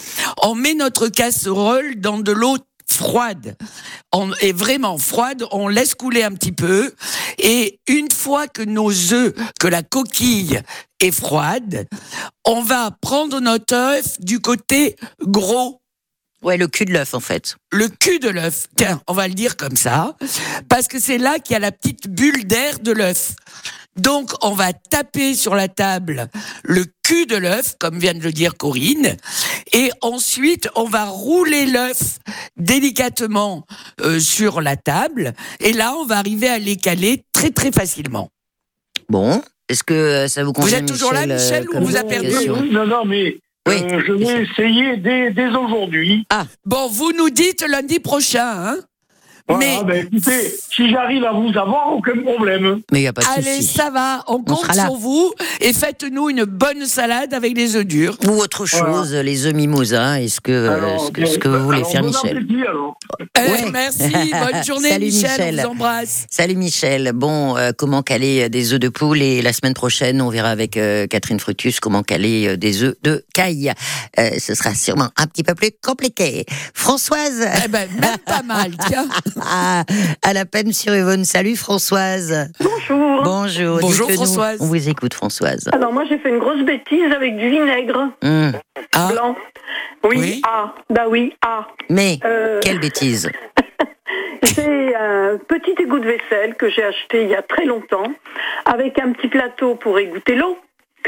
on 0.44 0.56
met 0.56 0.74
notre 0.76 1.08
casserole 1.08 1.96
dans 2.00 2.20
de 2.20 2.32
l'eau 2.32 2.58
froide. 2.90 3.56
On 4.14 4.34
est 4.36 4.54
vraiment 4.54 4.98
froide, 4.98 5.46
on 5.52 5.68
laisse 5.68 5.96
couler 5.96 6.24
un 6.24 6.32
petit 6.32 6.52
peu. 6.52 6.94
Et 7.38 7.80
une 7.88 8.12
fois 8.12 8.48
que 8.48 8.62
nos 8.62 8.92
œufs, 9.14 9.34
que 9.60 9.68
la 9.68 9.84
coquille 9.84 10.62
est 11.00 11.12
froide, 11.12 11.88
on 12.46 12.62
va 12.62 12.92
prendre 13.02 13.40
notre 13.40 13.76
œuf 13.76 14.20
du 14.20 14.40
côté 14.40 14.96
gros 15.22 15.82
Ouais, 16.44 16.56
le 16.56 16.68
cul 16.68 16.86
de 16.86 16.94
l'œuf 16.94 17.16
en 17.16 17.20
fait. 17.20 17.56
le 17.72 17.88
cul 17.90 18.20
de 18.20 18.30
l'œuf. 18.30 18.68
Tiens, 18.78 19.02
on 19.08 19.14
va 19.14 19.28
le 19.28 19.34
dire 19.34 19.58
comme 19.58 19.76
ça, 19.76 20.16
parce 20.70 20.88
que 20.88 21.00
c'est 21.00 21.18
là 21.18 21.40
qu'il 21.40 21.54
y 21.54 21.56
a 21.56 21.60
la 21.60 21.72
petite 21.72 22.08
bulle 22.08 22.46
d'air 22.46 22.80
de 22.80 22.92
l'œuf. 22.92 23.32
Donc, 23.98 24.32
on 24.42 24.52
va 24.52 24.74
taper 24.74 25.34
sur 25.36 25.56
la 25.56 25.68
table 25.68 26.28
le 26.64 26.86
cul 27.04 27.26
de 27.26 27.36
l'œuf, 27.36 27.76
comme 27.80 28.00
vient 28.00 28.14
de 28.14 28.22
le 28.22 28.32
dire 28.32 28.56
Corinne, 28.58 29.16
et 29.74 29.90
ensuite, 30.02 30.70
on 30.76 30.86
va 30.86 31.06
rouler 31.06 31.66
l'œuf 31.66 32.20
délicatement 32.58 33.66
euh, 34.02 34.20
sur 34.20 34.62
la 34.62 34.76
table, 34.76 35.34
et 35.60 35.74
là, 35.74 35.94
on 35.98 36.06
va 36.06 36.18
arriver 36.18 36.48
à 36.50 36.60
l'écaler 36.60 37.24
très 37.34 37.50
très 37.50 37.72
facilement. 37.72 38.30
Bon, 39.10 39.42
est-ce 39.70 39.84
que 39.84 39.94
euh, 39.94 40.28
ça 40.28 40.44
vous 40.44 40.54
convient 40.54 40.80
êtes 40.80 40.88
toujours 40.88 41.14
là, 41.14 41.22
euh, 41.22 41.34
Michel, 41.36 41.68
ou 41.70 41.72
comme 41.72 41.84
vous 41.84 41.96
a 41.98 42.04
perdu 42.04 42.50
Non, 42.72 42.86
non, 42.86 43.06
mais 43.06 43.38
Oui. 43.68 43.76
euh, 43.84 44.02
je 44.06 44.14
vais 44.14 44.44
essayer 44.44 44.98
dès, 44.98 45.32
dès 45.32 45.48
aujourd'hui. 45.50 46.26
Bon, 46.66 46.88
vous 46.88 47.12
nous 47.14 47.30
dites 47.30 47.66
lundi 47.68 48.00
prochain, 48.00 48.46
hein 48.46 48.78
Voilà, 49.48 49.66
Mais- 49.66 49.84
ben, 49.86 50.08
écoutez, 50.12 50.54
si 50.70 50.90
j'arrive 50.90 51.24
à 51.24 51.32
vous 51.32 51.50
avoir, 51.58 51.94
aucun 51.94 52.22
problème. 52.22 52.82
Mais 52.92 53.00
il 53.00 53.02
n'y 53.04 53.08
a 53.08 53.14
pas 53.14 53.22
de 53.22 53.28
Allez, 53.38 53.62
ça 53.62 53.90
va, 53.90 54.24
on 54.28 54.44
compte 54.44 54.74
sur 54.74 54.94
vous, 54.96 55.32
et 55.62 55.72
faites-nous 55.74 56.30
une 56.30 56.44
bonne 56.44 56.86
salade 56.86 57.34
avec 57.34 57.54
des 57.54 57.76
œufs 57.78 57.86
durs. 57.86 58.18
Ou 58.28 58.32
autre 58.42 58.66
chose, 58.66 59.14
les 59.14 59.46
œufs 59.46 59.54
mimosa, 59.54 60.22
est-ce 60.22 60.42
que, 60.42 60.52
euh, 60.52 60.76
Alors, 60.76 61.04
est-ce 61.06 61.12
que, 61.12 61.26
ce 61.26 61.38
que 61.38 61.48
vous 61.48 61.64
voulez 61.64 61.78
alors, 61.78 61.92
faire 61.92 62.02
bon 62.02 62.08
Michel 62.08 62.38
appétit, 62.38 62.62
alors. 62.68 62.98
Eh, 63.20 63.40
Ouais. 63.48 63.72
Merci, 63.72 64.04
bonne 64.52 64.64
journée 64.66 64.90
Salut, 64.90 65.06
Michel, 65.06 65.30
Michel. 65.32 65.60
on 65.60 65.62
vous 65.64 65.70
embrasse. 65.76 66.26
Salut 66.30 66.56
Michel. 66.56 67.12
Bon, 67.14 67.56
euh, 67.56 67.72
comment 67.78 68.02
caler 68.04 68.50
des 68.50 68.74
œufs 68.74 68.80
de 68.80 68.90
poule 68.90 69.22
et 69.22 69.42
la 69.42 69.54
semaine 69.54 69.74
prochaine, 69.74 70.22
on 70.22 70.30
verra 70.30 70.50
avec 70.50 70.76
euh, 70.76 71.08
Catherine 71.08 71.40
Frutus 71.40 71.80
comment 71.80 72.04
caler 72.04 72.48
euh, 72.50 72.58
des 72.58 72.84
œufs 72.84 72.96
de 73.04 73.24
caille. 73.34 73.72
Euh, 74.20 74.30
ce 74.40 74.56
sera 74.56 74.74
sûrement 74.76 75.10
un 75.16 75.28
petit 75.28 75.44
peu 75.44 75.56
plus 75.56 75.72
compliqué. 75.82 76.46
Françoise, 76.74 77.48
Eh 77.64 77.68
ben, 77.70 77.88
même 78.02 78.18
pas 78.26 78.44
mal, 78.44 78.72
tiens. 78.90 79.08
à, 79.46 79.84
à 80.24 80.34
la 80.34 80.46
peine 80.46 80.72
sur 80.74 80.94
Yvonne. 80.96 81.26
Salut 81.26 81.56
Françoise. 81.56 82.50
Bonjour. 82.60 83.24
Bonjour. 83.24 83.80
Bonjour. 83.82 84.12
Françoise. 84.12 84.58
On 84.62 84.66
vous 84.66 84.90
écoute 84.90 85.14
Françoise. 85.14 85.70
Alors 85.72 85.92
moi 85.94 86.04
j'ai 86.10 86.18
fait 86.18 86.30
une 86.30 86.40
grosse 86.40 86.62
bêtise 86.64 87.12
avec 87.16 87.38
du 87.38 87.50
vinaigre 87.50 88.10
Hum. 88.24 88.52
Ah, 88.94 89.10
blanc. 89.12 89.36
Oui, 90.04 90.18
Oui. 90.20 90.42
ah, 90.48 90.74
bah 90.90 91.06
oui, 91.10 91.34
ah. 91.46 91.68
Mais 91.90 92.20
Euh, 92.26 92.60
quelle 92.62 92.80
bêtise. 92.80 93.30
C'est 94.44 94.96
un 94.96 95.38
petit 95.48 95.76
égout 95.82 96.00
de 96.00 96.06
vaisselle 96.06 96.56
que 96.56 96.70
j'ai 96.70 96.84
acheté 96.84 97.24
il 97.24 97.30
y 97.30 97.36
a 97.36 97.42
très 97.42 97.66
longtemps, 97.66 98.08
avec 98.66 99.00
un 99.00 99.12
petit 99.12 99.28
plateau 99.28 99.76
pour 99.76 100.00
égoutter 100.00 100.36
l'eau 100.36 100.58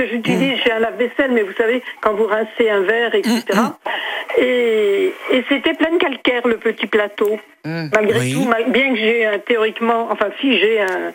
que 0.01 0.07
j'utilise 0.07 0.53
Mmh. 0.53 0.63
chez 0.63 0.71
un 0.71 0.79
lave-vaisselle, 0.79 1.31
mais 1.31 1.41
vous 1.43 1.53
savez, 1.57 1.81
quand 2.01 2.13
vous 2.13 2.25
rincez 2.25 2.69
un 2.69 2.81
verre, 2.81 3.13
etc. 3.15 3.43
Mmh, 3.53 4.41
Et, 4.41 5.13
et 5.31 5.43
c'était 5.49 5.73
plein 5.73 5.91
de 5.91 5.97
calcaire, 5.97 6.47
le 6.47 6.57
petit 6.57 6.87
plateau. 6.87 7.39
Hum. 7.65 7.89
Malgré 7.93 8.19
Oui. 8.19 8.33
tout, 8.33 8.45
mal- 8.45 8.69
bien 8.71 8.93
que 8.93 8.99
j'ai 8.99 9.25
un, 9.25 9.37
théoriquement, 9.39 10.07
enfin 10.11 10.27
si 10.39 10.57
j'ai 10.59 10.79
un, 10.79 11.11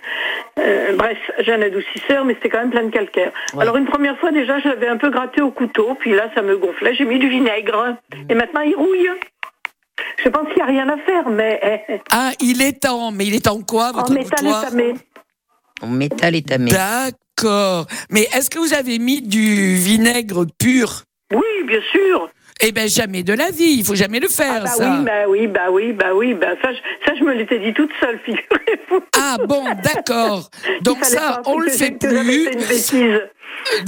euh, 0.59 0.93
bref, 0.95 1.17
j'ai 1.39 1.53
un 1.53 1.63
adoucisseur, 1.63 2.27
mais 2.27 2.35
c'était 2.35 2.51
quand 2.51 2.59
même 2.59 2.71
plein 2.71 2.83
de 2.85 2.91
calcaire. 2.91 3.33
Ouais. 3.55 3.63
Alors 3.63 3.77
une 3.79 3.87
première 3.87 4.19
fois 4.19 4.31
déjà, 4.31 4.59
je 4.59 4.69
l'avais 4.69 4.89
un 4.89 4.99
peu 4.99 5.09
gratté 5.09 5.41
au 5.41 5.51
couteau, 5.51 5.95
puis 5.99 6.13
là 6.13 6.29
ça 6.35 6.43
me 6.43 6.59
gonflait, 6.59 6.95
j'ai 6.95 7.07
mis 7.07 7.19
du 7.19 7.29
vinaigre, 7.31 7.97
et 8.29 8.35
maintenant 8.35 8.61
il 8.61 8.75
rouille. 8.77 9.09
Je 10.23 10.29
pense 10.29 10.47
qu'il 10.49 10.57
n'y 10.57 10.63
a 10.63 10.67
rien 10.67 10.89
à 10.91 10.99
faire, 10.99 11.29
mais 11.31 11.61
ah, 12.13 12.33
il 12.41 12.61
est 12.61 12.83
temps, 12.83 13.11
mais 13.11 13.25
il 13.27 13.35
est 13.35 13.49
en 13.49 13.63
quoi, 13.63 13.89
en 13.95 13.99
votre 14.01 14.13
métal 14.13 14.45
boutoir? 14.45 14.65
étamé. 14.67 14.95
En 15.85 15.89
métal 15.89 16.35
étamé. 16.35 16.71
D'accord. 16.71 17.87
Mais 18.11 18.23
est-ce 18.35 18.49
que 18.51 18.59
vous 18.59 18.73
avez 18.75 18.99
mis 18.99 19.21
du 19.23 19.77
vinaigre 19.77 20.47
pur? 20.59 21.03
Oui, 21.33 21.43
bien 21.67 21.81
sûr. 21.93 22.31
Eh 22.61 22.71
ben, 22.73 22.89
jamais 22.89 23.23
de 23.25 23.33
la 23.35 23.51
vie, 23.51 23.75
il 23.79 23.85
faut 23.85 23.97
jamais 23.97 24.21
le 24.21 24.29
Ah 24.31 24.43
faire, 24.43 24.63
bah 24.63 24.69
ça. 24.71 24.91
oui, 24.99 25.05
bah 25.05 25.13
oui, 25.29 25.47
bah 25.49 25.61
oui, 25.73 25.93
bah 25.93 26.15
oui, 26.15 26.35
bah 26.35 26.55
ça, 26.63 26.73
je, 26.73 26.79
ça 27.05 27.13
je 27.19 27.25
me 27.25 27.35
l'étais 27.35 27.59
dit 27.59 27.75
toute 27.75 27.91
seule, 28.01 28.19
figurez-vous. 28.25 29.01
Ah 29.19 29.37
bon, 29.47 29.65
d'accord. 29.83 30.51
Donc 30.81 31.05
ça, 31.05 31.43
on 31.47 31.59
le 31.59 31.69
fait 31.71 31.91
plus. 31.99 32.45
fait 32.45 32.53
une 32.53 32.61
bêtise. 32.67 33.21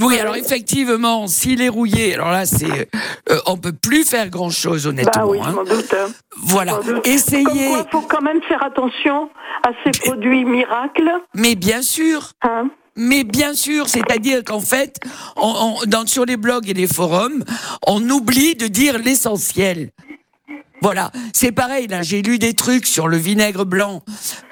Oui, 0.01 0.19
alors 0.19 0.35
effectivement, 0.35 1.27
s'il 1.27 1.61
est 1.61 1.69
rouillé, 1.69 2.15
alors 2.15 2.31
là, 2.31 2.45
c'est, 2.45 2.89
euh, 3.29 3.39
on 3.45 3.57
peut 3.57 3.73
plus 3.73 4.03
faire 4.03 4.29
grand 4.29 4.49
chose, 4.49 4.87
honnêtement. 4.87 5.11
Bah 5.23 5.27
oui, 5.27 5.39
je 5.43 5.49
hein. 5.49 5.63
doute. 5.67 5.93
hein. 5.93 6.07
Voilà. 6.37 6.79
Essayez, 7.03 7.43
il 7.71 7.85
faut 7.91 8.01
quand 8.01 8.21
même 8.21 8.41
faire 8.47 8.63
attention 8.63 9.29
à 9.63 9.69
ces 9.83 9.91
produits 9.99 10.45
miracles. 10.45 11.11
mais 11.35 11.55
bien 11.55 11.81
sûr. 11.81 12.31
Hein. 12.43 12.69
Mais 12.99 13.23
bien 13.23 13.53
sûr, 13.53 13.87
c'est-à-dire 13.89 14.43
qu'en 14.43 14.59
fait, 14.59 14.97
on, 15.35 15.53
on- 15.83 15.85
dans, 15.85 16.07
sur 16.07 16.25
les 16.25 16.35
blogs 16.37 16.67
et 16.67 16.73
les 16.73 16.87
forums, 16.87 17.43
on 17.85 18.01
oublie 18.09 18.55
de 18.55 18.65
dire 18.65 18.97
l'essentiel. 18.97 19.91
Voilà, 20.81 21.11
c'est 21.33 21.51
pareil. 21.51 21.87
Là, 21.87 22.01
j'ai 22.03 22.21
lu 22.21 22.37
des 22.39 22.53
trucs 22.53 22.85
sur 22.85 23.07
le 23.07 23.17
vinaigre 23.17 23.65
blanc 23.65 24.03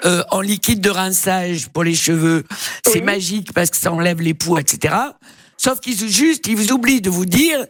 euh, 0.04 0.22
en 0.30 0.40
liquide 0.40 0.80
de 0.80 0.90
rinçage 0.90 1.68
pour 1.68 1.84
les 1.84 1.94
cheveux. 1.94 2.44
C'est 2.84 2.96
Oui. 2.98 3.02
magique 3.02 3.52
parce 3.52 3.70
que 3.70 3.76
ça 3.76 3.92
enlève 3.92 4.20
les 4.20 4.34
poux, 4.34 4.58
etc. 4.58 4.94
Sauf 5.56 5.80
qu'ils 5.80 5.96
juste, 6.10 6.46
ils 6.48 6.56
vous 6.56 6.72
oublient 6.72 7.00
de 7.00 7.08
vous 7.10 7.24
dire 7.26 7.64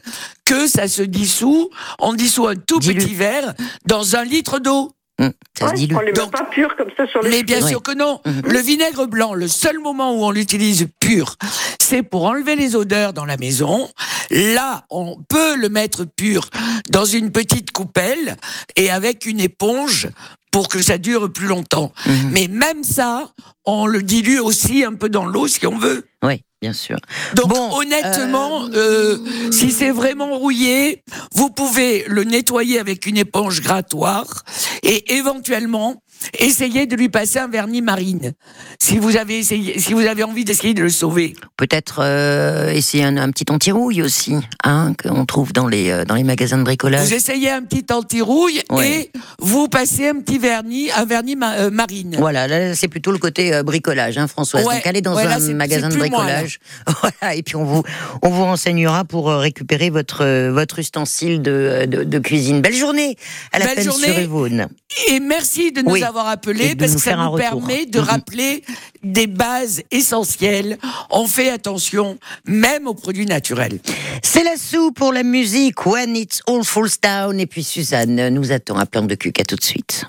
que 0.45 0.67
ça 0.67 0.89
se 0.89 1.03
dissout. 1.03 1.71
On 1.99 2.15
dissout 2.15 2.49
un 2.49 2.57
tout 2.57 2.81
petit 2.81 3.15
verre 3.15 3.55
dans 3.87 4.17
un 4.17 4.25
litre 4.25 4.59
d'eau. 4.59 4.91
Hum, 5.19 5.33
Ça 5.59 5.67
se 5.69 5.71
Ouais, 5.73 5.77
dilue. 5.79 5.95
on 5.97 6.01
les 6.01 6.07
met 6.07 6.13
Donc- 6.13 6.33
pas 6.33 6.45
purs 6.45 6.77
comme 6.77 6.91
ça 6.97 7.07
sur 7.07 7.23
les 7.23 7.31
Mais 7.31 7.43
bien 7.43 7.63
Oui. 7.63 7.71
sûr 7.71 7.83
que 7.83 7.93
non. 7.95 8.21
Mhm. 8.27 8.43
Le 8.45 8.59
vinaigre 8.59 9.07
blanc, 9.07 9.33
le 9.33 9.49
seul 9.49 9.79
moment 9.79 10.13
où 10.15 10.25
on 10.25 10.31
l'utilise 10.31 10.87
pur, 11.01 11.37
c'est 11.81 12.03
pour 12.03 12.25
enlever 12.27 12.55
les 12.55 12.77
odeurs 12.77 13.15
dans 13.15 13.25
la 13.25 13.39
maison. 13.39 13.89
Là, 14.31 14.85
on 14.91 15.17
peut 15.29 15.57
le 15.57 15.69
mettre 15.71 16.05
pur 16.05 16.51
dans 16.91 17.07
une 17.07 17.33
petite 17.33 17.71
coupelle 17.71 18.37
et 18.77 18.91
avec 18.91 19.25
une 19.25 19.41
éponge 19.41 20.09
pour 20.51 20.69
que 20.69 20.83
ça 20.83 20.99
dure 20.99 21.33
plus 21.33 21.47
longtemps. 21.47 21.93
Mhm. 22.07 22.31
Mais 22.33 22.49
même 22.49 22.85
ça, 22.85 23.31
on 23.65 23.87
le 23.87 24.03
dilue 24.03 24.39
aussi 24.41 24.85
un 24.85 24.95
peu 24.95 25.09
dans 25.09 25.25
l'eau 25.25 25.49
si 25.49 25.67
on 25.67 25.79
veut. 25.79 26.07
Oui, 26.23 26.43
bien 26.67 26.73
sûr. 26.73 26.99
Donc 27.35 27.49
Bon, 27.49 27.79
honnêtement, 27.79 28.67
euh, 28.75 29.19
si 29.53 29.71
c'est 29.71 29.93
vraiment 29.93 30.37
rouillé, 30.37 31.05
vous 31.33 31.49
pouvez 31.49 32.05
le 32.09 32.25
nettoyer 32.25 32.81
avec 32.81 33.07
une 33.07 33.17
éponge 33.17 33.63
grattoir 33.63 34.43
et 34.83 35.15
éventuellement 35.15 36.03
essayez 36.39 36.87
de 36.87 36.97
lui 36.97 37.09
passer 37.09 37.39
un 37.39 37.49
vernis 37.49 37.83
marine. 37.83 38.33
Si 38.79 38.99
vous 38.99 39.17
avez 39.17 39.39
essayé, 39.39 39.79
si 39.79 39.93
vous 39.95 40.01
avez 40.07 40.23
envie 40.23 40.45
d'essayer 40.45 40.75
de 40.75 40.83
le 40.83 40.91
sauver. 40.91 41.35
Peut-être 41.57 42.01
euh, 42.03 42.71
essayer 42.71 43.05
un, 43.05 43.17
un 43.17 43.31
petit 43.31 43.47
anti-rouille 43.51 44.03
aussi, 44.03 44.35
hein, 44.65 44.93
qu'on 45.03 45.25
trouve 45.27 45.53
dans 45.53 45.67
les, 45.67 45.91
euh, 45.91 46.05
dans 46.05 46.15
les 46.15 46.25
magasins 46.25 46.59
de 46.59 46.63
bricolage. 46.65 47.07
Vous 47.07 47.15
essayez 47.15 47.51
un 47.51 47.63
petit 47.63 47.87
anti-rouille 47.93 48.61
Ouais. 48.71 48.89
et 48.91 49.11
vous 49.39 49.69
passez 49.69 50.09
un 50.09 50.17
petit 50.21 50.39
vernis, 50.39 50.91
un 50.97 51.05
vernis 51.05 51.37
ma- 51.37 51.55
euh, 51.55 51.71
marine. 51.71 52.17
Voilà, 52.19 52.47
là 52.49 52.75
c'est 52.75 52.89
plutôt 52.89 53.13
le 53.13 53.19
côté 53.19 53.55
euh, 53.55 53.63
bricolage, 53.63 54.19
hein, 54.19 54.27
Françoise. 54.27 54.65
Ouais, 54.67 54.77
Donc 54.77 54.87
allez 54.87 55.01
dans 55.03 55.15
ouais, 55.15 55.25
là, 55.25 55.37
un 55.41 55.55
magasin 55.55 55.89
de 55.89 55.97
moi, 55.97 56.07
bricolage, 56.09 56.59
voilà, 57.01 57.35
et 57.35 57.43
puis 57.43 57.57
on 57.57 57.65
vous 57.65 57.83
on 58.23 58.29
vous 58.31 58.45
renseignera 58.45 59.05
pour 59.05 59.29
récupérer 59.29 59.91
votre 59.91 60.49
votre 60.51 60.79
ustensile 60.79 61.43
de, 61.43 61.87
de, 61.87 62.05
de 62.05 62.19
cuisine. 62.19 62.61
Belle 62.61 62.75
journée 62.75 63.17
à 63.53 63.59
la 63.59 63.67
Belle 63.67 63.75
peine 63.77 63.85
journée. 63.85 64.07
sur 64.07 64.19
Yvonne. 64.21 64.67
Et 65.09 65.21
merci 65.21 65.73
de 65.73 65.83
nous 65.83 65.91
Oui. 65.93 66.03
avoir 66.03 66.16
Appelés 66.25 66.75
de 66.75 66.81
parce 66.81 66.93
nous 66.93 66.99
que 66.99 67.05
ça 67.05 67.11
faire 67.11 67.21
un 67.21 67.27
nous 67.27 67.33
retour. 67.33 67.51
permet 67.67 67.87
de 67.87 67.99
rappeler 67.99 68.63
des 69.03 69.27
bases 69.27 69.83
essentielles. 69.91 70.79
On 71.11 71.27
fait 71.27 71.51
attention, 71.51 72.19
même 72.47 72.87
aux 72.87 72.95
produits 72.95 73.27
naturels. 73.27 73.79
C'est 74.23 74.45
la 74.45 74.57
sou 74.57 74.93
pour 74.93 75.13
la 75.13 75.23
musique. 75.23 75.85
When 75.87 76.17
it's 76.17 76.41
all 76.49 76.65
falls 76.65 76.99
down. 77.03 77.39
Et 77.41 77.47
puis 77.47 77.63
Suzanne 77.63 78.29
nous 78.31 78.53
attend 78.53 78.79
à 78.79 78.87
plan 78.87 79.03
de 79.03 79.15
cul. 79.15 79.33
À 79.39 79.45
tout 79.45 79.57
de 79.57 79.63
suite. 79.63 80.05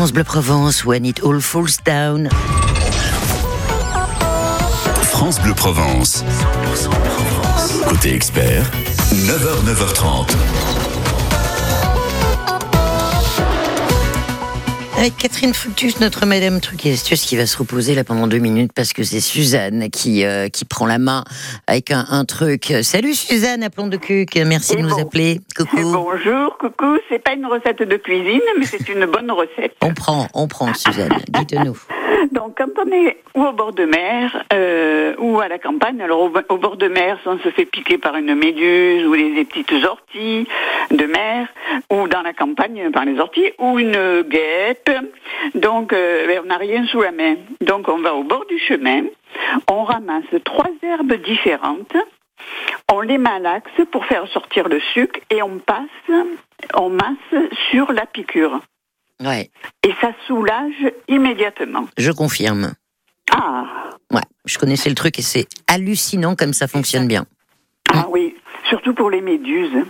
France 0.00 0.12
Bleu 0.12 0.24
Provence. 0.24 0.82
When 0.86 1.04
it 1.04 1.22
all 1.22 1.40
falls 1.40 1.76
down. 1.76 2.30
France 5.02 5.38
Bleu 5.40 5.52
Provence. 5.52 6.24
Côté 7.86 8.14
expert, 8.14 8.64
9h, 9.12 9.62
9h30. 9.66 11.09
Avec 15.00 15.16
Catherine 15.16 15.54
Fructus, 15.54 15.98
notre 16.00 16.26
Madame 16.26 16.56
Astuce, 16.84 17.24
qui 17.24 17.34
va 17.34 17.46
se 17.46 17.56
reposer 17.56 17.94
là 17.94 18.04
pendant 18.04 18.26
deux 18.26 18.36
minutes 18.36 18.72
parce 18.76 18.92
que 18.92 19.02
c'est 19.02 19.20
Suzanne 19.20 19.88
qui, 19.88 20.26
euh, 20.26 20.48
qui 20.48 20.66
prend 20.66 20.84
la 20.84 20.98
main 20.98 21.24
avec 21.66 21.90
un, 21.90 22.04
un 22.10 22.26
truc. 22.26 22.66
Salut 22.82 23.14
Suzanne, 23.14 23.62
à 23.62 23.70
plan 23.70 23.86
de 23.86 23.96
cuc. 23.96 24.36
Merci 24.36 24.76
de 24.76 24.82
nous 24.82 25.00
appeler. 25.00 25.40
Coucou. 25.56 25.78
Bonjour, 25.90 26.58
coucou. 26.58 26.98
C'est 27.08 27.18
pas 27.18 27.32
une 27.32 27.46
recette 27.46 27.82
de 27.82 27.96
cuisine, 27.96 28.42
mais 28.58 28.66
c'est 28.66 28.90
une 28.90 29.06
bonne 29.06 29.30
recette. 29.30 29.74
On 29.80 29.94
prend, 29.94 30.26
on 30.34 30.48
prend 30.48 30.74
Suzanne. 30.74 31.16
Dites-nous. 31.30 31.78
Donc, 32.32 32.58
quand 32.58 32.68
on 32.84 32.92
est 32.92 33.16
ou 33.34 33.44
au 33.44 33.52
bord 33.52 33.72
de 33.72 33.84
mer 33.84 34.44
euh, 34.52 35.14
ou 35.18 35.40
à 35.40 35.48
la 35.48 35.58
campagne, 35.58 36.02
alors 36.02 36.20
au, 36.20 36.32
au 36.48 36.56
bord 36.58 36.76
de 36.76 36.88
mer, 36.88 37.18
si 37.22 37.28
on 37.28 37.38
se 37.38 37.48
fait 37.50 37.64
piquer 37.64 37.96
par 37.96 38.16
une 38.16 38.34
méduse 38.34 39.06
ou 39.06 39.16
des 39.16 39.44
petites 39.44 39.72
orties 39.84 40.46
de 40.90 41.06
mer, 41.06 41.48
ou 41.90 42.08
dans 42.08 42.22
la 42.22 42.32
campagne 42.32 42.90
par 42.90 43.04
les 43.04 43.18
orties, 43.18 43.52
ou 43.58 43.78
une 43.78 44.22
guêpe, 44.28 44.89
donc 45.54 45.92
euh, 45.92 46.26
ben, 46.26 46.40
on 46.44 46.46
n'a 46.46 46.56
rien 46.56 46.86
sous 46.86 47.00
la 47.02 47.12
main. 47.12 47.36
Donc, 47.60 47.88
on 47.88 47.98
va 47.98 48.14
au 48.14 48.22
bord 48.24 48.44
du 48.48 48.58
chemin, 48.58 49.02
on 49.68 49.84
ramasse 49.84 50.24
trois 50.44 50.70
herbes 50.82 51.14
différentes, 51.22 51.94
on 52.92 53.00
les 53.00 53.18
malaxe 53.18 53.70
pour 53.92 54.04
faire 54.06 54.26
sortir 54.28 54.68
le 54.68 54.80
sucre 54.92 55.20
et 55.30 55.42
on 55.42 55.58
passe, 55.58 56.26
on 56.74 56.90
masse 56.90 57.48
sur 57.70 57.92
la 57.92 58.06
piqûre. 58.06 58.60
Ouais, 59.22 59.50
Et 59.82 59.92
ça 60.00 60.12
soulage 60.26 60.72
immédiatement. 61.08 61.86
je 61.98 62.10
confirme. 62.10 62.72
Ah, 63.32 63.64
Ouais, 64.12 64.22
je 64.44 64.58
connaissais 64.58 64.88
le 64.88 64.94
truc 64.96 65.18
et 65.18 65.22
c'est 65.22 65.46
hallucinant 65.68 66.34
comme 66.34 66.52
ça 66.54 66.66
fonctionne 66.66 67.06
bien. 67.06 67.26
ah 67.92 68.06
oui, 68.08 68.34
surtout 68.70 68.94
pour 68.94 69.10
les 69.10 69.20
méduses. 69.20 69.84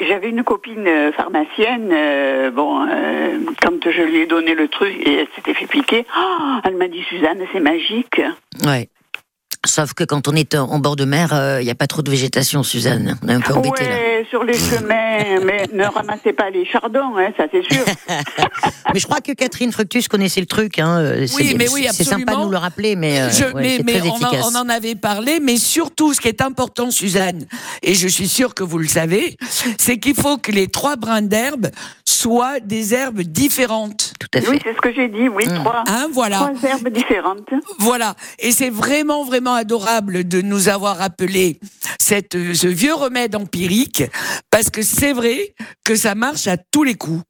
J'avais 0.00 0.28
une 0.28 0.44
copine 0.44 0.86
euh, 0.86 1.12
pharmacienne, 1.12 1.90
euh, 1.92 2.50
bon, 2.50 2.86
euh, 2.86 3.38
quand 3.62 3.90
je 3.90 4.02
lui 4.02 4.18
ai 4.18 4.26
donné 4.26 4.54
le 4.54 4.68
truc 4.68 4.94
et 5.00 5.20
elle 5.20 5.28
s'était 5.34 5.54
fait 5.54 5.66
piquer, 5.66 6.04
ah, 6.14 6.60
elle 6.64 6.76
m'a 6.76 6.88
dit 6.88 7.02
Suzanne, 7.04 7.40
c'est 7.52 7.60
magique. 7.60 8.20
Ouais. 8.66 8.88
Sauf 9.68 9.92
que 9.94 10.04
quand 10.04 10.28
on 10.28 10.32
est 10.34 10.54
en 10.54 10.78
bord 10.78 10.96
de 10.96 11.04
mer, 11.04 11.58
il 11.60 11.64
n'y 11.64 11.70
a 11.70 11.74
pas 11.74 11.86
trop 11.86 12.02
de 12.02 12.10
végétation, 12.10 12.62
Suzanne. 12.62 13.18
On 13.22 13.28
est 13.28 13.34
un 13.34 13.40
peu 13.40 13.52
embêté 13.54 13.84
là. 13.84 13.90
Ouais, 13.90 14.26
sur 14.30 14.42
les 14.44 14.54
chemins, 14.58 15.40
mais 15.44 15.66
ne 15.72 15.84
ramassez 15.84 16.32
pas 16.32 16.50
les 16.50 16.64
chardons, 16.64 17.16
hein, 17.18 17.28
ça 17.36 17.44
c'est 17.50 17.62
sûr. 17.72 17.84
Mais 18.94 19.00
je 19.00 19.06
crois 19.06 19.20
que 19.20 19.32
Catherine 19.32 19.70
Fructus 19.70 20.08
connaissait 20.08 20.40
le 20.40 20.46
truc. 20.46 20.78
Hein. 20.78 20.98
euh, 21.00 21.26
Oui, 21.36 21.54
mais 21.58 21.68
oui, 21.68 21.86
C'est 21.92 22.04
sympa 22.04 22.34
de 22.36 22.40
nous 22.40 22.48
le 22.48 22.56
rappeler, 22.56 22.96
mais, 22.96 23.20
euh, 23.20 23.30
Je- 23.30 23.44
ouais, 23.54 23.82
mais 23.84 23.98
très 23.98 24.08
on, 24.08 24.12
en, 24.12 24.16
efficace. 24.16 24.46
on 24.50 24.56
en 24.56 24.68
avait 24.70 24.94
parlé, 24.94 25.40
mais 25.40 25.58
surtout, 25.58 26.14
ce 26.14 26.20
qui 26.22 26.28
est 26.28 26.40
important, 26.40 26.90
Suzanne, 26.90 27.44
et 27.82 27.92
je 27.94 28.08
suis 28.08 28.28
sûre 28.28 28.54
que 28.54 28.62
vous 28.62 28.78
le 28.78 28.88
savez, 28.88 29.36
c'est 29.78 29.98
qu'il 29.98 30.14
faut 30.14 30.38
que 30.38 30.50
les 30.52 30.68
trois 30.68 30.96
brins 30.96 31.20
d'herbe 31.20 31.66
soient 32.06 32.60
des 32.60 32.94
herbes 32.94 33.20
différentes. 33.20 34.14
Tout 34.18 34.28
à 34.38 34.40
fait. 34.40 34.48
oui, 34.48 34.58
c'est 34.64 34.72
ce 34.74 34.80
que 34.80 34.92
j'ai 34.94 35.08
dit, 35.08 35.28
oui, 35.28 35.44
Mm. 35.46 35.54
trois, 35.62 35.84
Hein, 35.86 36.08
voilà. 36.12 36.36
trois 36.38 36.70
herbes 36.70 36.88
différentes. 36.88 37.50
Voilà. 37.78 38.14
Et 38.38 38.52
c'est 38.52 38.70
vraiment, 38.70 39.22
vraiment 39.24 39.52
adorable 39.58 40.26
de 40.26 40.40
nous 40.40 40.68
avoir 40.68 40.96
rappelé 40.96 41.60
cette, 42.00 42.32
ce 42.54 42.66
vieux 42.66 42.94
remède 42.94 43.36
empirique, 43.36 44.02
parce 44.50 44.70
que 44.70 44.82
c'est 44.82 45.12
vrai 45.12 45.54
que 45.84 45.94
ça 45.94 46.14
marche 46.14 46.46
à 46.46 46.56
tous 46.56 46.84
les 46.84 46.94
coups. 46.94 47.22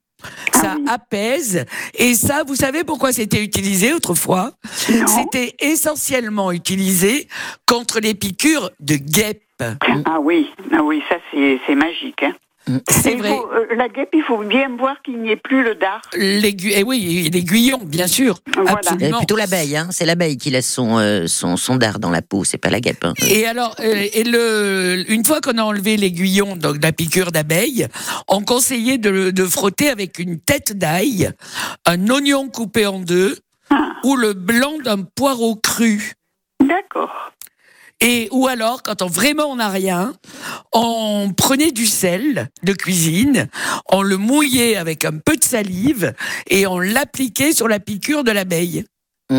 Ça 0.53 0.75
apaise. 0.89 1.65
Et 1.95 2.15
ça, 2.15 2.43
vous 2.45 2.57
savez 2.57 2.83
pourquoi 2.83 3.13
c'était 3.13 3.43
utilisé 3.43 3.93
autrefois? 3.93 4.53
C'était 4.67 5.55
essentiellement 5.61 6.51
utilisé 6.51 7.29
contre 7.67 8.01
les 8.01 8.15
piqûres 8.15 8.71
de 8.81 8.97
guêpes. 8.97 9.45
Ah 9.61 10.19
oui, 10.21 10.49
ah 10.73 10.83
oui, 10.83 11.03
ça 11.09 11.17
c'est 11.31 11.61
c'est 11.67 11.75
magique. 11.77 12.23
Hein. 12.23 12.33
C'est 12.91 13.15
vrai. 13.17 13.31
faut, 13.31 13.51
euh, 13.53 13.67
la 13.77 13.89
guêpe, 13.89 14.11
il 14.13 14.23
faut 14.23 14.39
bien 14.45 14.69
voir 14.77 15.01
qu'il 15.03 15.21
n'y 15.21 15.31
ait 15.31 15.37
plus 15.37 15.63
le 15.63 15.75
dard. 15.75 16.03
L'aigu- 16.17 16.73
eh 16.75 16.83
oui, 16.83 17.31
l'aiguillon, 17.33 17.79
bien 17.85 18.07
sûr. 18.07 18.39
Voilà. 18.55 18.71
Euh, 18.71 18.75
Absolument. 18.75 19.19
plutôt 19.19 19.37
l'abeille, 19.37 19.77
hein. 19.77 19.89
c'est 19.91 20.05
l'abeille 20.05 20.37
qui 20.37 20.51
laisse 20.51 20.71
son, 20.73 20.99
euh, 20.99 21.27
son, 21.27 21.57
son 21.57 21.77
dard 21.77 21.99
dans 21.99 22.11
la 22.11 22.23
peau, 22.23 22.45
c'est 22.45 22.59
pas 22.59 22.71
la 22.71 22.81
guêpe. 22.81 23.05
hein. 23.05 23.15
Et 23.29 23.47
alors, 23.47 23.75
euh, 23.81 24.07
et 24.13 24.25
le, 24.25 25.05
une 25.09 25.25
fois 25.25 25.41
qu'on 25.41 25.59
a 25.59 25.63
enlevé 25.63 25.97
l'aiguillon 25.97 26.57
donc 26.57 26.79
de 26.79 26.83
la 26.83 26.93
piqûre 26.93 27.33
d'abeille, 27.33 27.87
on 28.29 28.43
conseillait 28.43 28.99
de, 28.99 29.31
de 29.31 29.45
frotter 29.45 29.89
avec 29.91 30.19
une 30.19 30.39
tête 30.41 30.77
d'ail, 30.77 31.31
un 31.87 32.09
oignon 32.09 32.49
coupé 32.49 32.87
en 32.87 32.99
deux 33.01 33.37
Ah. 33.71 33.93
ou 34.05 34.17
le 34.17 34.33
blanc 34.33 34.79
d'un 34.83 35.03
poireau 35.03 35.55
cru. 35.57 36.13
D'accord. 36.65 37.33
Et 38.01 38.29
ou 38.31 38.47
alors, 38.47 38.83
quand 38.85 39.03
on 39.03 39.07
vraiment 39.07 39.47
on 39.47 39.57
n'a 39.57 39.69
rien, 39.69 40.13
on 40.73 41.33
prenait 41.37 41.73
du 41.73 41.87
sel 41.87 42.49
de 42.63 42.73
cuisine, 42.73 43.49
on 43.91 44.03
le 44.03 44.17
mouillait 44.17 44.77
avec 44.77 45.05
un 45.05 45.19
peu 45.19 45.37
de 45.37 45.43
salive 45.43 46.15
et 46.49 46.67
on 46.67 46.79
l'appliquait 46.79 47.53
sur 47.53 47.67
la 47.67 47.81
piqûre 47.81 48.23
de 48.23 48.31
l'abeille. 48.31 48.85
Ou 49.31 49.35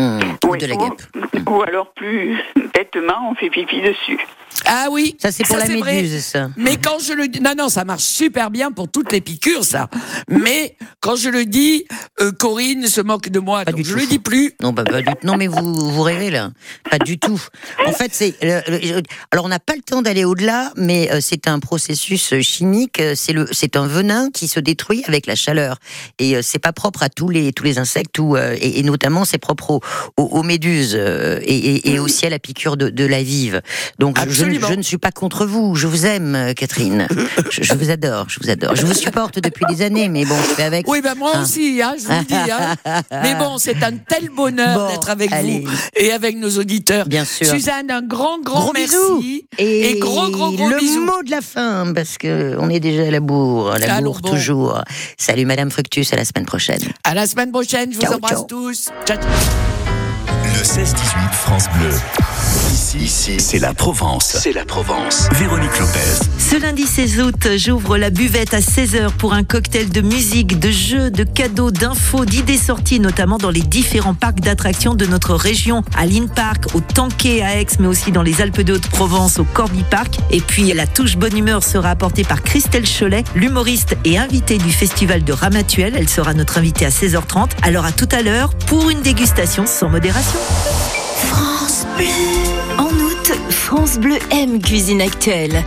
Oui, 0.46 0.58
de 0.58 0.66
la 0.66 0.74
ou- 0.76 0.78
guêpe. 0.90 1.02
Ou 1.48 1.62
alors 1.62 1.92
plus 1.94 2.36
bêtement, 2.74 3.30
on 3.30 3.34
fait 3.34 3.50
pipi 3.50 3.80
dessus. 3.80 4.18
Ah 4.66 4.88
oui, 4.90 5.16
Ça, 5.20 5.32
c'est 5.32 5.44
pour 5.44 5.56
la 5.56 5.64
vrai. 5.64 6.02
méduse, 6.02 6.24
ça. 6.24 6.50
Mais 6.56 6.76
quand 6.76 6.98
je 6.98 7.12
le 7.12 7.28
dis, 7.28 7.40
non, 7.40 7.54
non, 7.56 7.68
ça 7.68 7.84
marche 7.84 8.02
super 8.02 8.50
bien 8.50 8.70
pour 8.72 8.88
toutes 8.90 9.10
les 9.12 9.20
piqûres, 9.20 9.64
ça. 9.64 9.88
Mais 10.28 10.76
quand 11.00 11.16
je 11.16 11.28
le 11.30 11.44
dis, 11.46 11.86
euh, 12.20 12.30
Corinne 12.32 12.86
se 12.86 13.00
moque 13.00 13.28
de 13.30 13.38
moi, 13.40 13.64
Pas 13.64 13.72
donc 13.72 13.80
du 13.82 13.88
je 13.88 13.94
tout. 13.94 14.00
le 14.00 14.06
dis 14.06 14.18
plus. 14.18 14.52
Non, 14.62 14.72
bah, 14.72 14.84
du- 14.84 15.04
non, 15.26 15.36
mais 15.36 15.46
vous, 15.46 15.74
vous 15.74 16.02
rêvez 16.02 16.30
là. 16.30 16.50
Pas 16.90 16.98
du 16.98 17.18
tout. 17.18 17.40
En 17.86 17.92
fait, 17.92 18.10
c'est. 18.12 18.34
le- 18.42 18.60
le- 18.68 19.02
alors, 19.30 19.44
on 19.44 19.48
n'a 19.48 19.60
pas 19.60 19.74
le 19.74 19.82
temps 19.82 20.02
d'aller 20.02 20.24
au-delà, 20.24 20.72
mais 20.76 21.10
euh, 21.10 21.20
c'est 21.20 21.48
un 21.48 21.58
processus 21.58 22.32
euh, 22.32 22.40
chimique. 22.42 23.00
C'est 23.14 23.32
le, 23.32 23.46
c'est 23.52 23.76
un 23.76 23.86
venin 23.86 24.30
qui 24.30 24.46
se 24.48 24.60
détruit 24.60 25.02
avec 25.06 25.26
la 25.26 25.36
chaleur. 25.36 25.78
Et 26.18 26.36
euh, 26.36 26.40
c'est 26.42 26.58
pas 26.58 26.72
propre 26.72 27.02
à 27.02 27.08
tous 27.08 27.28
les 27.28 27.52
tous 27.52 27.64
les 27.64 27.78
insectes 27.78 28.18
ou 28.18 28.36
et, 28.36 28.78
et 28.78 28.82
notamment 28.82 29.24
c'est 29.24 29.38
propre 29.38 29.70
aux, 29.70 29.80
aux, 30.16 30.24
aux 30.24 30.42
méduses 30.42 30.94
et, 30.94 31.40
et, 31.42 31.90
et 31.92 31.98
aussi 31.98 32.26
à 32.26 32.30
la 32.30 32.38
piqûre 32.38 32.76
de, 32.76 32.90
de 32.90 33.04
la 33.04 33.22
vive. 33.22 33.62
Donc, 33.98 34.18
Absolument. 34.44 34.68
je 34.68 34.74
ne 34.74 34.82
suis 34.82 34.98
pas 34.98 35.10
contre 35.12 35.46
vous. 35.46 35.74
Je 35.74 35.86
vous 35.86 36.06
aime, 36.06 36.34
euh, 36.34 36.52
Catherine. 36.54 37.06
Je, 37.50 37.62
je 37.62 37.74
vous 37.74 37.90
adore. 37.90 38.26
Je 38.28 38.38
vous 38.42 38.50
adore. 38.50 38.74
Je 38.76 38.86
vous 38.86 38.94
supporte 38.94 39.38
depuis 39.40 39.64
des 39.68 39.82
années, 39.82 40.08
mais 40.08 40.24
bon, 40.24 40.34
je 40.36 40.54
fais 40.54 40.62
avec. 40.64 40.88
Oui, 40.88 41.00
ben 41.02 41.14
moi 41.16 41.32
Ah. 41.34 41.42
aussi, 41.42 41.80
hein, 41.82 41.94
je 41.98 42.04
vous 42.06 42.12
le 42.18 42.24
dis. 42.24 42.50
Hein. 42.50 43.02
Mais 43.22 43.34
bon, 43.34 43.58
c'est 43.58 43.82
un 43.82 43.92
tel 43.96 44.30
bonheur 44.34 44.78
Bon, 44.78 44.88
d'être 44.88 45.10
avec 45.10 45.32
allez. 45.32 45.60
vous 45.66 45.72
et 45.96 46.12
avec 46.12 46.36
nos 46.36 46.50
auditeurs. 46.58 47.06
Bien 47.06 47.24
sûr. 47.24 47.46
Suzanne, 47.46 47.90
un 47.90 48.02
grand, 48.02 48.40
grand 48.40 48.60
Gros 48.60 48.72
merci. 48.72 48.94
bisous. 48.96 49.22
Et, 49.58 49.90
Et 49.90 49.98
gros, 49.98 50.28
gros, 50.30 50.52
gros 50.52 50.68
le 50.68 50.76
bisous. 50.78 51.04
mot 51.04 51.22
de 51.24 51.30
la 51.30 51.40
fin, 51.40 51.92
parce 51.94 52.18
que 52.18 52.56
on 52.58 52.68
est 52.70 52.80
déjà 52.80 53.02
à 53.06 53.10
la 53.10 53.20
bourre, 53.20 53.72
à 53.72 53.78
la 53.78 54.00
bourre 54.00 54.20
bon. 54.20 54.30
toujours. 54.30 54.82
Salut 55.18 55.44
Madame 55.44 55.70
Fructus, 55.70 56.12
à 56.12 56.16
la 56.16 56.24
semaine 56.24 56.46
prochaine. 56.46 56.80
À 57.04 57.14
la 57.14 57.26
semaine 57.26 57.50
prochaine, 57.50 57.92
je 57.92 57.98
vous 57.98 58.12
embrasse 58.12 58.32
ciao. 58.32 58.44
tous. 58.46 58.86
Ciao, 59.06 59.16
ciao. 59.16 59.69
Le 60.54 60.62
16-18 60.62 61.32
France 61.32 61.66
Bleu. 61.78 61.90
Ici, 62.72 62.98
ici, 62.98 63.40
c'est 63.40 63.58
la 63.58 63.72
Provence. 63.72 64.36
C'est 64.40 64.52
la 64.52 64.64
Provence. 64.64 65.28
Véronique 65.32 65.78
Lopez. 65.78 66.24
Ce 66.38 66.60
lundi 66.60 66.86
16 66.86 67.20
août, 67.20 67.48
j'ouvre 67.56 67.96
la 67.96 68.10
buvette 68.10 68.54
à 68.54 68.58
16h 68.58 69.10
pour 69.12 69.32
un 69.32 69.44
cocktail 69.44 69.90
de 69.90 70.00
musique, 70.00 70.58
de 70.58 70.70
jeux, 70.70 71.10
de 71.10 71.22
cadeaux, 71.22 71.70
d'infos, 71.70 72.24
d'idées 72.24 72.58
sorties, 72.58 72.98
notamment 72.98 73.38
dans 73.38 73.50
les 73.50 73.60
différents 73.60 74.14
parcs 74.14 74.40
d'attractions 74.40 74.94
de 74.94 75.06
notre 75.06 75.34
région, 75.34 75.84
à 75.96 76.06
Lynn 76.06 76.28
Park, 76.28 76.74
au 76.74 76.80
Tanquet 76.80 77.42
à 77.42 77.60
Aix, 77.60 77.66
mais 77.78 77.86
aussi 77.86 78.10
dans 78.10 78.22
les 78.22 78.40
Alpes 78.40 78.62
de 78.62 78.74
Haute-Provence, 78.74 79.38
au 79.38 79.44
Corby 79.44 79.84
Park. 79.88 80.18
Et 80.30 80.40
puis, 80.40 80.72
la 80.72 80.86
touche 80.86 81.16
bonne 81.16 81.36
humeur 81.36 81.62
sera 81.62 81.90
apportée 81.90 82.24
par 82.24 82.42
Christelle 82.42 82.88
Cholet, 82.88 83.24
l'humoriste 83.36 83.96
et 84.04 84.18
invitée 84.18 84.58
du 84.58 84.72
festival 84.72 85.22
de 85.22 85.32
Ramatuel. 85.32 85.94
Elle 85.96 86.08
sera 86.08 86.34
notre 86.34 86.58
invitée 86.58 86.86
à 86.86 86.90
16h30. 86.90 87.50
Alors 87.62 87.84
à 87.84 87.92
tout 87.92 88.08
à 88.10 88.22
l'heure 88.22 88.54
pour 88.66 88.90
une 88.90 89.02
dégustation 89.02 89.66
sans 89.66 89.88
modération. 89.88 90.39
France 91.26 91.86
Bleu. 91.96 92.06
En 92.78 92.88
août, 92.88 93.32
France 93.50 93.98
Bleu 93.98 94.18
aime 94.30 94.60
Cuisine 94.60 95.00
Actuelle. 95.00 95.64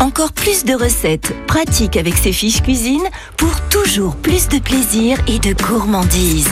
Encore 0.00 0.32
plus 0.32 0.64
de 0.64 0.74
recettes 0.74 1.34
pratiques 1.46 1.96
avec 1.96 2.16
ses 2.16 2.32
fiches 2.32 2.62
cuisine 2.62 3.04
pour 3.36 3.60
toujours 3.70 4.16
plus 4.16 4.48
de 4.48 4.58
plaisir 4.58 5.18
et 5.26 5.38
de 5.38 5.52
gourmandise. 5.62 6.48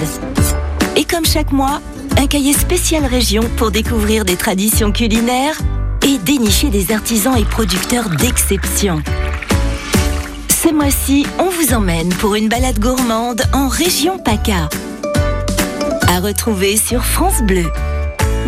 Et 0.97 1.05
comme 1.05 1.27
chaque 1.27 1.53
mois, 1.53 1.81
un 2.17 2.27
cahier 2.27 2.53
spécial 2.53 3.05
région 3.05 3.43
pour 3.57 3.71
découvrir 3.71 4.25
des 4.25 4.37
traditions 4.37 4.93
culinaires 4.93 5.59
et 6.07 6.19
dénicher 6.19 6.71
des 6.71 6.93
artisans 6.93 7.37
et 7.37 7.45
producteurs 7.45 8.09
d'exception. 8.11 9.03
Ce 10.49 10.73
mois-ci, 10.73 11.27
on 11.39 11.51
vous 11.51 11.75
emmène 11.75 12.09
pour 12.09 12.35
une 12.35 12.49
balade 12.49 12.79
gourmande 12.79 13.43
en 13.53 13.69
région 13.69 14.19
PACA. 14.19 14.69
À 16.15 16.21
retrouver 16.21 16.77
sur 16.77 17.05
France 17.05 17.43
Bleu. 17.43 17.67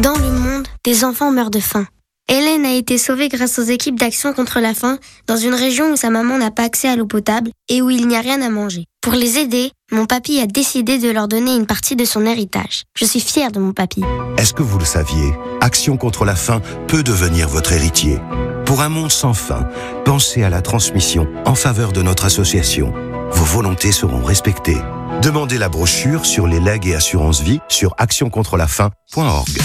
Dans 0.00 0.16
le 0.16 0.30
monde, 0.30 0.68
des 0.84 1.02
enfants 1.02 1.32
meurent 1.32 1.50
de 1.50 1.58
faim. 1.58 1.84
Hélène 2.28 2.64
a 2.64 2.72
été 2.72 2.96
sauvée 2.96 3.28
grâce 3.28 3.58
aux 3.58 3.64
équipes 3.64 3.98
d'action 3.98 4.32
contre 4.32 4.60
la 4.60 4.72
faim 4.72 5.00
dans 5.26 5.36
une 5.36 5.52
région 5.52 5.90
où 5.90 5.96
sa 5.96 6.08
maman 6.08 6.38
n'a 6.38 6.52
pas 6.52 6.62
accès 6.62 6.86
à 6.86 6.94
l'eau 6.94 7.06
potable 7.06 7.50
et 7.68 7.82
où 7.82 7.90
il 7.90 8.06
n'y 8.06 8.14
a 8.14 8.20
rien 8.20 8.40
à 8.40 8.50
manger. 8.50 8.84
Pour 9.00 9.14
les 9.14 9.38
aider, 9.38 9.72
mon 9.90 10.06
papy 10.06 10.38
a 10.38 10.46
décidé 10.46 10.98
de 10.98 11.10
leur 11.10 11.26
donner 11.26 11.56
une 11.56 11.66
partie 11.66 11.96
de 11.96 12.04
son 12.04 12.24
héritage. 12.24 12.84
Je 12.96 13.04
suis 13.04 13.18
fière 13.18 13.50
de 13.50 13.58
mon 13.58 13.72
papy. 13.72 14.04
Est-ce 14.38 14.52
que 14.52 14.62
vous 14.62 14.78
le 14.78 14.84
saviez? 14.84 15.34
Action 15.60 15.96
contre 15.96 16.24
la 16.24 16.36
faim 16.36 16.62
peut 16.86 17.02
devenir 17.02 17.48
votre 17.48 17.72
héritier. 17.72 18.20
Pour 18.64 18.80
un 18.80 18.88
monde 18.88 19.10
sans 19.10 19.34
faim, 19.34 19.68
pensez 20.04 20.44
à 20.44 20.50
la 20.50 20.62
transmission 20.62 21.26
en 21.44 21.56
faveur 21.56 21.90
de 21.90 22.02
notre 22.02 22.26
association. 22.26 22.94
Vos 23.32 23.44
volontés 23.44 23.90
seront 23.90 24.22
respectées. 24.22 24.78
Demandez 25.22 25.58
la 25.58 25.68
brochure 25.68 26.26
sur 26.26 26.46
les 26.46 26.60
legs 26.60 26.86
et 26.86 26.94
assurances 26.94 27.40
vie 27.40 27.60
sur 27.68 27.94
actioncontrelafaim.org. 27.98 29.58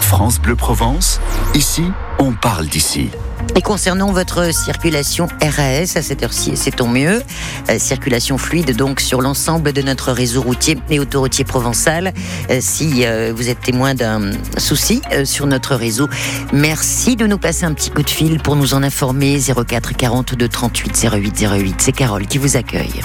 France 0.00 0.40
Bleu 0.40 0.54
Provence, 0.54 1.20
ici, 1.56 1.82
on 2.20 2.30
parle 2.30 2.66
d'ici. 2.66 3.10
Et 3.56 3.60
concernant 3.60 4.12
votre 4.12 4.54
circulation 4.54 5.26
RAS 5.42 5.96
à 5.96 6.02
cette 6.02 6.22
heure-ci, 6.22 6.52
c'est 6.54 6.76
tant 6.76 6.86
mieux. 6.86 7.20
Euh, 7.68 7.80
circulation 7.80 8.38
fluide 8.38 8.76
donc 8.76 9.00
sur 9.00 9.20
l'ensemble 9.20 9.72
de 9.72 9.82
notre 9.82 10.12
réseau 10.12 10.40
routier 10.40 10.78
et 10.88 11.00
autoroutier 11.00 11.44
provençal. 11.44 12.12
Euh, 12.48 12.58
si 12.60 13.04
euh, 13.04 13.32
vous 13.34 13.48
êtes 13.48 13.60
témoin 13.60 13.94
d'un 13.94 14.30
souci 14.56 15.02
sur 15.24 15.48
notre 15.48 15.74
réseau, 15.74 16.08
merci 16.52 17.16
de 17.16 17.26
nous 17.26 17.38
passer 17.38 17.64
un 17.64 17.74
petit 17.74 17.90
coup 17.90 18.04
de 18.04 18.10
fil 18.10 18.38
pour 18.38 18.54
nous 18.54 18.72
en 18.74 18.84
informer. 18.84 19.40
04 19.40 19.96
42 19.96 20.46
38 20.46 21.08
08 21.12 21.46
08. 21.52 21.74
C'est 21.80 21.92
Carole 21.92 22.28
qui 22.28 22.38
vous 22.38 22.56
accueille. 22.56 23.02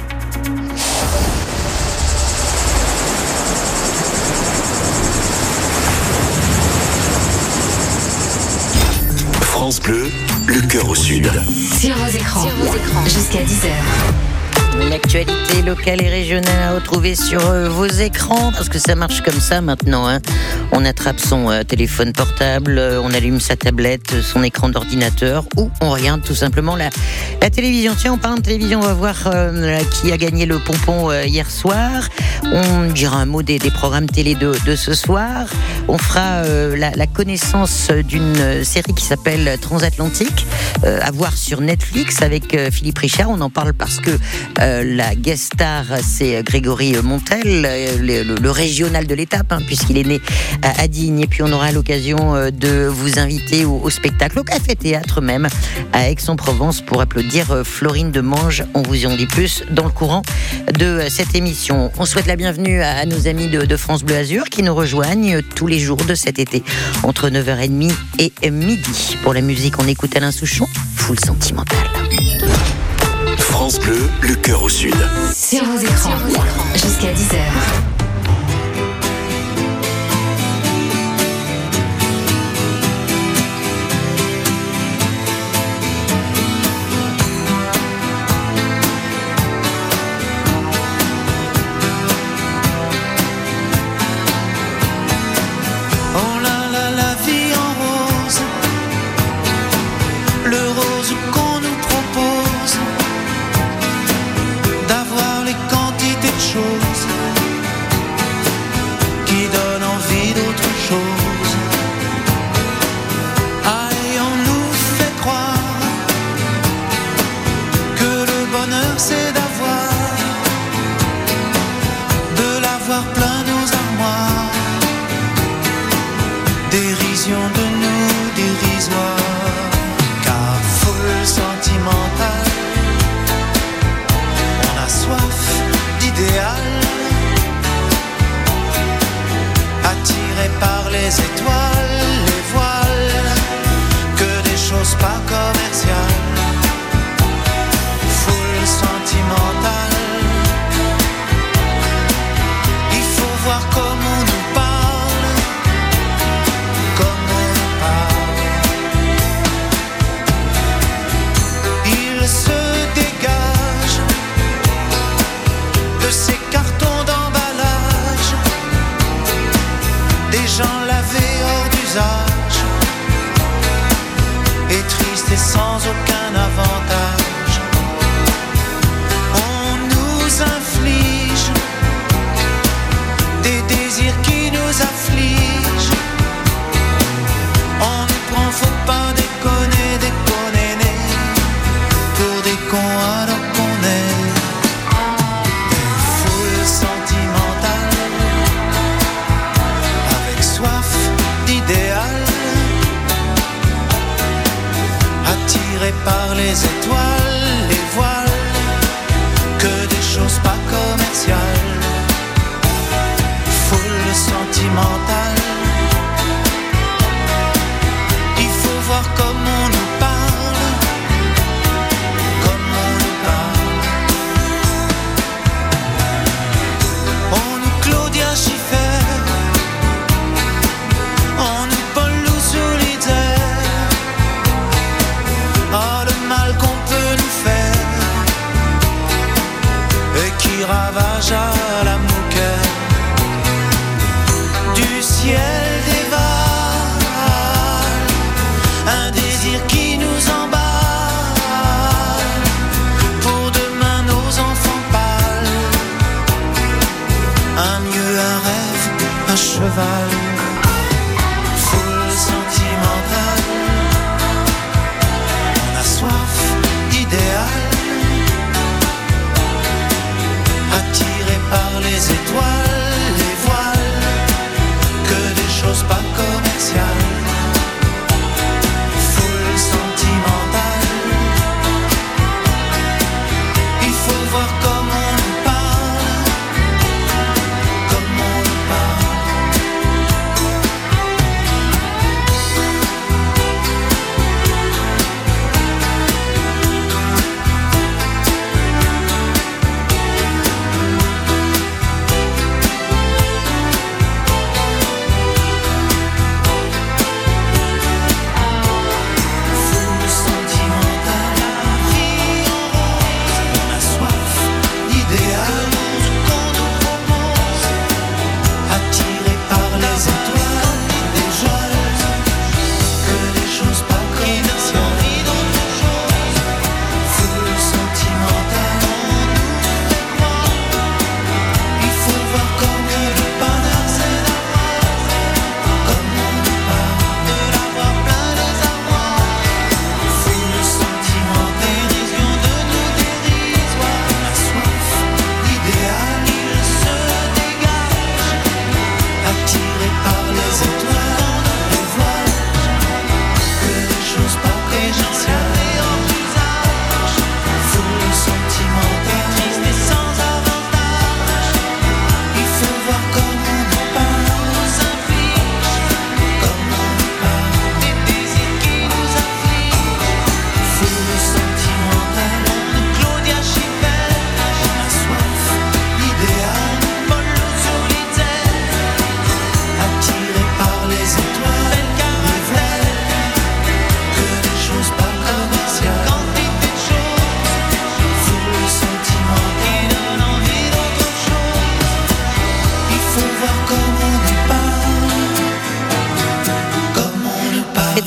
France 9.66 9.82
Bleu, 9.82 10.12
le 10.46 10.62
cœur 10.68 10.88
au 10.88 10.94
sud. 10.94 11.28
Sur 11.80 11.96
vos 11.96 12.06
écrans. 12.06 12.46
Jusqu'à 13.06 13.40
10h. 13.40 14.35
L'actualité 14.80 15.62
locale 15.66 16.02
et 16.02 16.10
régionale 16.10 16.62
à 16.62 16.76
retrouver 16.76 17.16
sur 17.16 17.46
euh, 17.46 17.70
vos 17.70 17.86
écrans, 17.86 18.52
parce 18.52 18.70
que 18.70 18.78
ça 18.78 18.96
marche 18.96 19.22
comme 19.22 19.40
ça 19.40 19.62
maintenant. 19.62 20.08
hein. 20.08 20.20
On 20.72 20.84
attrape 20.86 21.20
son 21.20 21.50
euh, 21.50 21.64
téléphone 21.64 22.12
portable, 22.14 22.78
euh, 22.78 23.02
on 23.02 23.14
allume 23.14 23.40
sa 23.40 23.56
tablette, 23.56 24.22
son 24.22 24.44
écran 24.44 24.70
d'ordinateur, 24.70 25.46
ou 25.58 25.72
on 25.82 25.92
regarde 25.92 26.22
tout 26.24 26.36
simplement 26.36 26.76
la, 26.76 26.90
télévision. 27.50 27.94
Tiens, 27.98 28.14
en 28.14 28.18
parlant 28.18 28.38
de 28.38 28.42
télévision, 28.42 28.80
on 28.80 28.84
va 28.84 28.94
voir 28.94 29.16
qui 29.92 30.12
a 30.12 30.18
gagné 30.18 30.48
le 30.48 30.58
pompon 30.58 31.12
hier 31.24 31.50
soir. 31.52 32.10
On 32.44 32.88
dira 32.88 33.18
un 33.18 33.28
mot 33.28 33.44
des, 33.44 33.60
programmes 33.60 34.08
télé 34.08 34.34
de, 34.34 34.76
ce 34.76 34.96
soir. 34.96 35.46
On 35.88 36.00
fera 36.00 36.42
la, 36.76 37.08
connaissance 37.08 37.92
d'une 37.92 38.64
série 38.64 38.96
qui 38.96 39.06
s'appelle 39.06 39.58
Transatlantique, 39.62 40.48
à 40.84 41.12
voir 41.12 41.38
sur 41.38 41.62
Netflix 41.62 42.24
avec 42.24 42.58
Philippe 42.72 42.98
Richard. 42.98 43.30
On 43.30 43.42
en 43.42 43.52
parle 43.52 43.74
parce 43.74 44.00
que 44.00 44.18
euh, 44.66 44.84
la 44.84 45.16
guest 45.16 45.54
star, 45.54 45.86
c'est 46.04 46.44
Grégory 46.44 46.96
Montel, 47.04 47.66
euh, 47.66 47.98
le, 48.00 48.36
le- 48.36 48.52
régional 48.52 49.06
de 49.06 49.14
l'étape, 49.14 49.52
hein, 49.52 49.60
puisqu'il 49.66 49.98
est 49.98 50.04
né 50.04 50.22
à, 50.62 50.88
Digne. 50.88 51.20
Et 51.20 51.28
puis 51.28 51.44
on 51.44 51.52
aura 51.52 51.72
l'occasion 51.72 52.36
euh, 52.36 52.52
de 52.52 52.88
vous 52.88 53.20
inviter 53.20 53.66
au, 53.66 53.90
spectacle, 53.90 54.40
au 54.40 54.44
café-théâtre 54.44 55.22
même, 55.22 55.48
à 55.94 56.10
Aix-en-Provence 56.10 56.82
pour 56.82 57.02
applaudir 57.02 57.52
euh, 57.52 57.64
Florine 57.64 58.12
de 58.12 58.22
Mange. 58.22 58.64
On 58.74 58.82
vous 58.82 59.06
en 59.06 59.16
dit 59.16 59.28
plus 59.28 59.64
dans 59.72 59.86
le 59.86 59.92
courant 59.92 60.24
de 60.74 60.86
euh, 60.86 61.10
cette 61.10 61.36
émission. 61.36 61.92
On 61.98 62.06
souhaite 62.06 62.26
la 62.28 62.36
bienvenue 62.36 62.82
à, 62.82 63.06
nos 63.06 63.28
amis 63.28 63.48
de, 63.48 63.66
de 63.66 63.78
France 63.78 64.04
Bleu 64.04 64.16
Azur 64.16 64.46
qui 64.46 64.64
nous 64.64 64.74
rejoignent 64.74 65.42
tous 65.56 65.68
les 65.68 65.80
jours 65.80 65.98
de 65.98 66.16
cet 66.16 66.40
été 66.40 66.64
entre 67.04 67.30
9h30 67.30 67.92
et 68.20 68.52
midi. 68.52 69.18
Pour 69.24 69.34
la 69.34 69.42
musique, 69.42 69.80
on 69.80 69.88
écoute 69.88 70.16
Alain 70.16 70.32
Souchon, 70.32 70.66
full 70.96 71.20
sentimental. 71.20 71.78
France 73.56 73.80
Bleu, 73.80 74.10
le 74.22 74.36
cœur 74.36 74.62
au 74.64 74.68
sud. 74.68 74.94
Sur 75.34 75.64
vos 75.64 75.78
écrans, 75.78 76.18
jusqu'à 76.74 77.14
10h. 77.14 77.95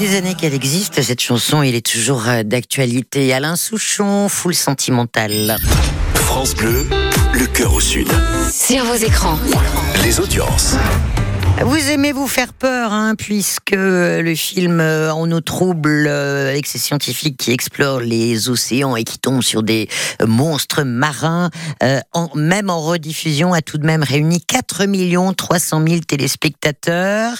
Des 0.08 0.16
années 0.16 0.34
qu'elle 0.34 0.54
existe, 0.54 1.02
cette 1.02 1.20
chanson, 1.20 1.62
il 1.62 1.74
est 1.74 1.84
toujours 1.84 2.28
euh, 2.28 2.42
d'actualité. 2.42 3.32
Alain 3.34 3.56
Souchon, 3.56 4.28
full 4.28 4.54
sentimental. 4.54 5.56
France 6.14 6.54
Bleu, 6.54 6.86
le 7.34 7.46
cœur 7.46 7.74
au 7.74 7.80
sud. 7.80 8.08
Sur 8.50 8.84
vos 8.84 8.94
écrans. 8.94 9.38
Les 10.02 10.20
audiences. 10.20 10.76
Vous 11.64 11.90
aimez 11.90 12.12
vous 12.12 12.28
faire 12.28 12.52
peur, 12.52 12.92
hein, 12.92 13.14
puisque 13.16 13.72
le 13.72 14.34
film 14.36 14.80
euh, 14.80 15.12
En 15.12 15.30
eau 15.32 15.40
trouble, 15.40 16.06
euh, 16.06 16.50
avec 16.50 16.66
ces 16.66 16.78
scientifiques 16.78 17.36
qui 17.36 17.50
explorent 17.50 18.00
les 18.00 18.48
océans 18.48 18.94
et 18.94 19.02
qui 19.02 19.18
tombent 19.18 19.42
sur 19.42 19.64
des 19.64 19.88
euh, 20.22 20.26
monstres 20.26 20.84
marins, 20.84 21.50
euh, 21.82 21.98
en, 22.12 22.30
même 22.36 22.70
en 22.70 22.80
rediffusion, 22.80 23.54
a 23.54 23.60
tout 23.60 23.76
de 23.76 23.84
même 23.84 24.04
réuni 24.04 24.40
4 24.40 24.84
300 25.34 25.82
000 25.86 26.00
téléspectateurs. 26.06 27.34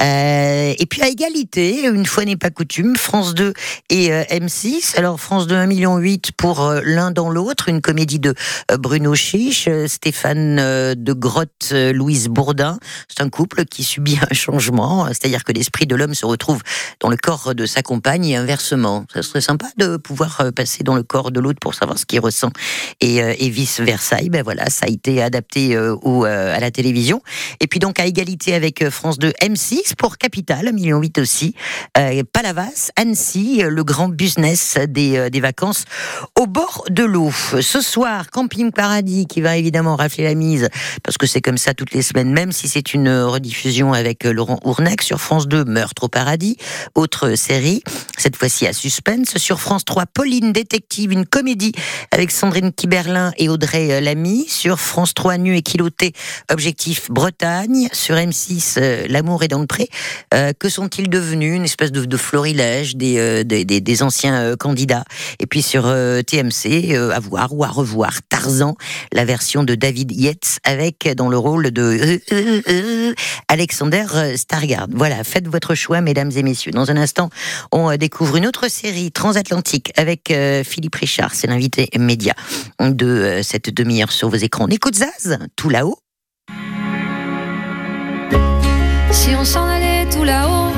Euh, 0.00 0.74
et 0.78 0.86
puis 0.86 1.02
à 1.02 1.08
égalité, 1.08 1.84
une 1.86 2.06
fois 2.06 2.24
n'est 2.24 2.36
pas 2.36 2.50
coutume, 2.50 2.96
France 2.96 3.34
2 3.34 3.52
et 3.90 4.12
euh, 4.12 4.24
M6. 4.30 4.96
Alors 4.96 5.20
France 5.20 5.46
2, 5.46 5.54
1,8 5.54 5.66
million 5.66 6.00
pour 6.38 6.72
l'un 6.84 7.10
dans 7.10 7.28
l'autre, 7.28 7.68
une 7.68 7.82
comédie 7.82 8.18
de 8.18 8.34
Bruno 8.78 9.14
Chiche, 9.14 9.68
Stéphane 9.86 10.56
de 10.56 11.12
Grotte, 11.12 11.72
Louise 11.72 12.28
Bourdin. 12.28 12.78
C'est 13.08 13.22
un 13.22 13.28
couple 13.28 13.57
qui 13.64 13.84
subit 13.84 14.18
un 14.30 14.34
changement, 14.34 15.06
c'est-à-dire 15.08 15.44
que 15.44 15.52
l'esprit 15.52 15.86
de 15.86 15.96
l'homme 15.96 16.14
se 16.14 16.26
retrouve 16.26 16.62
dans 17.00 17.08
le 17.08 17.16
corps 17.16 17.54
de 17.54 17.66
sa 17.66 17.82
compagne 17.82 18.26
et 18.26 18.36
inversement. 18.36 19.04
Ça 19.12 19.22
serait 19.22 19.40
sympa 19.40 19.66
de 19.76 19.96
pouvoir 19.96 20.40
euh, 20.40 20.50
passer 20.50 20.84
dans 20.84 20.94
le 20.94 21.02
corps 21.02 21.30
de 21.30 21.40
l'autre 21.40 21.58
pour 21.60 21.74
savoir 21.74 21.98
ce 21.98 22.06
qu'il 22.06 22.20
ressent 22.20 22.50
et, 23.00 23.22
euh, 23.22 23.34
et 23.38 23.48
vice 23.48 23.80
versa. 23.80 24.20
Et 24.22 24.28
ben 24.28 24.42
voilà, 24.42 24.70
ça 24.70 24.86
a 24.86 24.88
été 24.88 25.22
adapté 25.22 25.76
euh, 25.76 25.96
à 26.24 26.60
la 26.60 26.70
télévision. 26.70 27.22
Et 27.60 27.66
puis 27.66 27.80
donc 27.80 28.00
à 28.00 28.06
égalité 28.06 28.54
avec 28.54 28.88
France 28.90 29.18
2, 29.18 29.30
M6 29.42 29.94
pour 29.96 30.18
Capital, 30.18 30.66
1,8 30.66 30.72
million 30.72 31.02
aussi. 31.18 31.54
Palavas, 32.32 32.90
Annecy, 32.96 33.62
le 33.62 33.84
grand 33.84 34.08
business 34.08 34.78
des, 34.88 35.30
des 35.30 35.40
vacances 35.40 35.84
au 36.38 36.46
bord 36.46 36.84
de 36.90 37.04
l'eau. 37.04 37.32
Ce 37.60 37.80
soir, 37.80 38.30
Camping 38.30 38.72
Paradis 38.72 39.26
qui 39.26 39.40
va 39.40 39.56
évidemment 39.56 39.96
rafler 39.96 40.24
la 40.24 40.34
mise 40.34 40.68
parce 41.02 41.18
que 41.18 41.26
c'est 41.26 41.40
comme 41.40 41.58
ça 41.58 41.74
toutes 41.74 41.92
les 41.92 42.02
semaines, 42.02 42.32
même 42.32 42.52
si 42.52 42.68
c'est 42.68 42.94
une 42.94 43.08
euh, 43.08 43.26
rediffusion 43.48 43.94
avec 43.94 44.26
euh, 44.26 44.32
Laurent 44.32 44.60
Ournac 44.64 45.00
sur 45.02 45.20
France 45.20 45.48
2, 45.48 45.64
Meurtre 45.64 46.04
au 46.04 46.08
paradis, 46.08 46.58
autre 46.94 47.34
série, 47.34 47.82
cette 48.18 48.36
fois-ci 48.36 48.66
à 48.66 48.72
suspense. 48.72 49.38
Sur 49.38 49.60
France 49.60 49.84
3, 49.86 50.04
Pauline 50.06 50.52
Détective, 50.52 51.12
une 51.12 51.24
comédie 51.24 51.72
avec 52.10 52.30
Sandrine 52.30 52.72
Kiberlin 52.72 53.32
et 53.38 53.48
Audrey 53.48 53.90
euh, 53.90 54.00
Lamy. 54.00 54.46
Sur 54.48 54.78
France 54.78 55.14
3, 55.14 55.38
Nu 55.38 55.56
et 55.56 55.62
Kiloté, 55.62 56.12
Objectif 56.50 57.10
Bretagne. 57.10 57.88
Sur 57.92 58.16
M6, 58.16 58.74
euh, 58.76 59.06
L'amour 59.08 59.42
est 59.42 59.48
dans 59.48 59.60
le 59.60 59.66
pré. 59.66 59.88
Que 60.30 60.68
sont-ils 60.68 61.08
devenus? 61.08 61.56
Une 61.56 61.64
espèce 61.64 61.92
de, 61.92 62.16
florilège 62.16 62.96
des, 62.96 63.44
des, 63.44 64.02
anciens 64.02 64.56
candidats. 64.56 65.04
Et 65.40 65.46
puis 65.46 65.62
sur 65.62 65.84
TMC, 65.84 66.94
à 67.14 67.20
voir 67.20 67.54
ou 67.54 67.64
à 67.64 67.68
revoir 67.68 68.20
Tarzan, 68.28 68.76
la 69.12 69.24
version 69.24 69.64
de 69.64 69.74
David 69.74 70.12
Yates 70.12 70.58
avec 70.64 71.08
dans 71.16 71.28
le 71.28 71.38
rôle 71.38 71.70
de 71.70 72.20
Alexander 73.46 74.04
euh, 74.14 74.36
Stargard. 74.36 74.88
Voilà, 74.90 75.22
faites 75.24 75.48
votre 75.48 75.74
choix, 75.74 76.00
mesdames 76.00 76.30
et 76.34 76.42
messieurs. 76.42 76.72
Dans 76.72 76.90
un 76.90 76.96
instant, 76.96 77.30
on 77.72 77.90
euh, 77.90 77.96
découvre 77.96 78.36
une 78.36 78.46
autre 78.46 78.68
série 78.68 79.12
transatlantique 79.12 79.92
avec 79.96 80.30
euh, 80.30 80.64
Philippe 80.64 80.96
Richard, 80.96 81.34
c'est 81.34 81.46
l'invité 81.46 81.88
média 81.98 82.34
de 82.80 83.40
cette 83.42 83.70
demi-heure 83.70 84.12
sur 84.12 84.28
vos 84.28 84.36
écrans. 84.36 84.64
On 84.64 84.68
écoute 84.68 84.94
Zaz, 84.94 85.38
tout 85.56 85.68
là-haut. 85.68 85.98
Si 89.10 89.30
on 89.34 89.44
s'en 89.44 89.66
allait 89.66 90.08
tout 90.10 90.24
là-haut, 90.24 90.72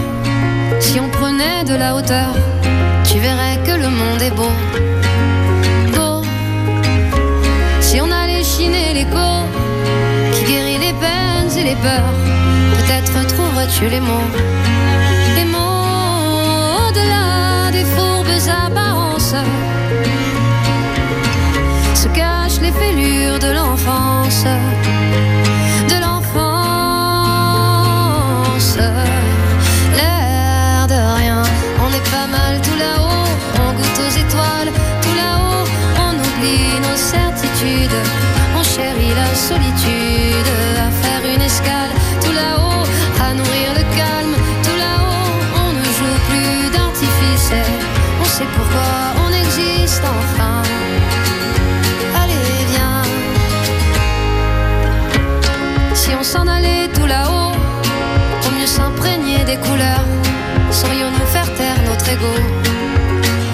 si 0.81 0.99
on 1.01 1.09
prenait 1.09 1.65
de 1.65 1.75
la 1.75 1.95
hauteur, 1.97 2.35
tu 3.05 3.19
verrais 3.19 3.59
que 3.65 3.73
le 3.73 3.89
monde 3.89 4.23
est 4.23 4.31
beau. 4.31 4.51
Beau. 5.95 6.23
Si 7.81 8.01
on 8.01 8.11
allait 8.11 8.45
chiner 8.45 8.95
l'écho, 8.95 9.29
qui 10.33 10.45
guérit 10.45 10.79
les 10.79 10.93
peines 10.95 11.59
et 11.59 11.65
les 11.65 11.77
peurs, 11.77 12.30
les 13.89 14.01
mots. 14.01 14.60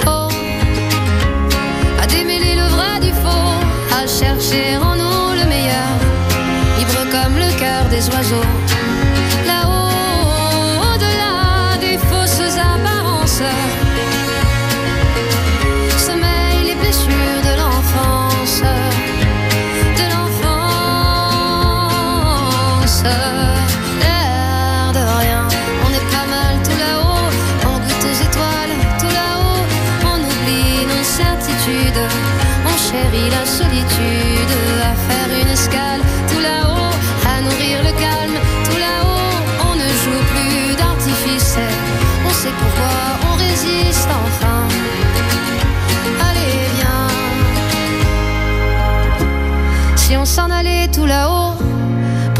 Oh, 0.06 0.28
à 2.02 2.06
démêler 2.06 2.56
le 2.56 2.66
vrai 2.68 2.98
du 3.00 3.12
faux, 3.12 3.60
à 3.94 4.06
chercher 4.06 4.76
en 4.76 4.96
nous 4.96 5.40
le 5.40 5.46
meilleur, 5.48 5.92
libre 6.78 7.04
comme 7.10 7.36
le 7.36 7.58
cœur 7.58 7.84
des 7.90 8.08
oiseaux. 8.08 8.65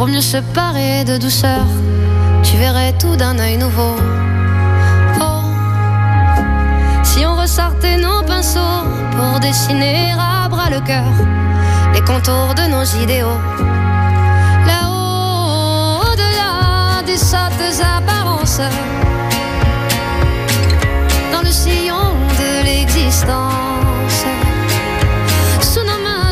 Mieux 0.07 0.21
se 0.21 0.37
parer 0.55 1.03
de 1.05 1.17
douceur, 1.19 1.67
tu 2.45 2.57
verrais 2.57 2.93
tout 2.97 3.17
d'un 3.17 3.37
œil 3.41 3.57
nouveau. 3.57 3.97
Oh, 5.21 5.43
si 7.03 7.27
on 7.27 7.35
ressortait 7.35 7.97
nos 7.97 8.23
pinceaux 8.23 8.85
pour 9.17 9.41
dessiner 9.41 10.13
à 10.13 10.49
bras 10.49 10.71
le 10.71 10.81
cœur 10.81 11.13
les 11.93 12.03
contours 12.03 12.55
de 12.55 12.69
nos 12.71 12.85
idéaux. 13.03 13.41
Là-haut, 14.69 16.03
au-delà 16.13 17.03
des 17.05 17.17
sottes 17.19 17.83
apparences, 17.83 18.61
dans 21.33 21.43
le 21.43 21.51
sillon 21.51 22.15
de 22.39 22.65
l'existence. 22.65 23.56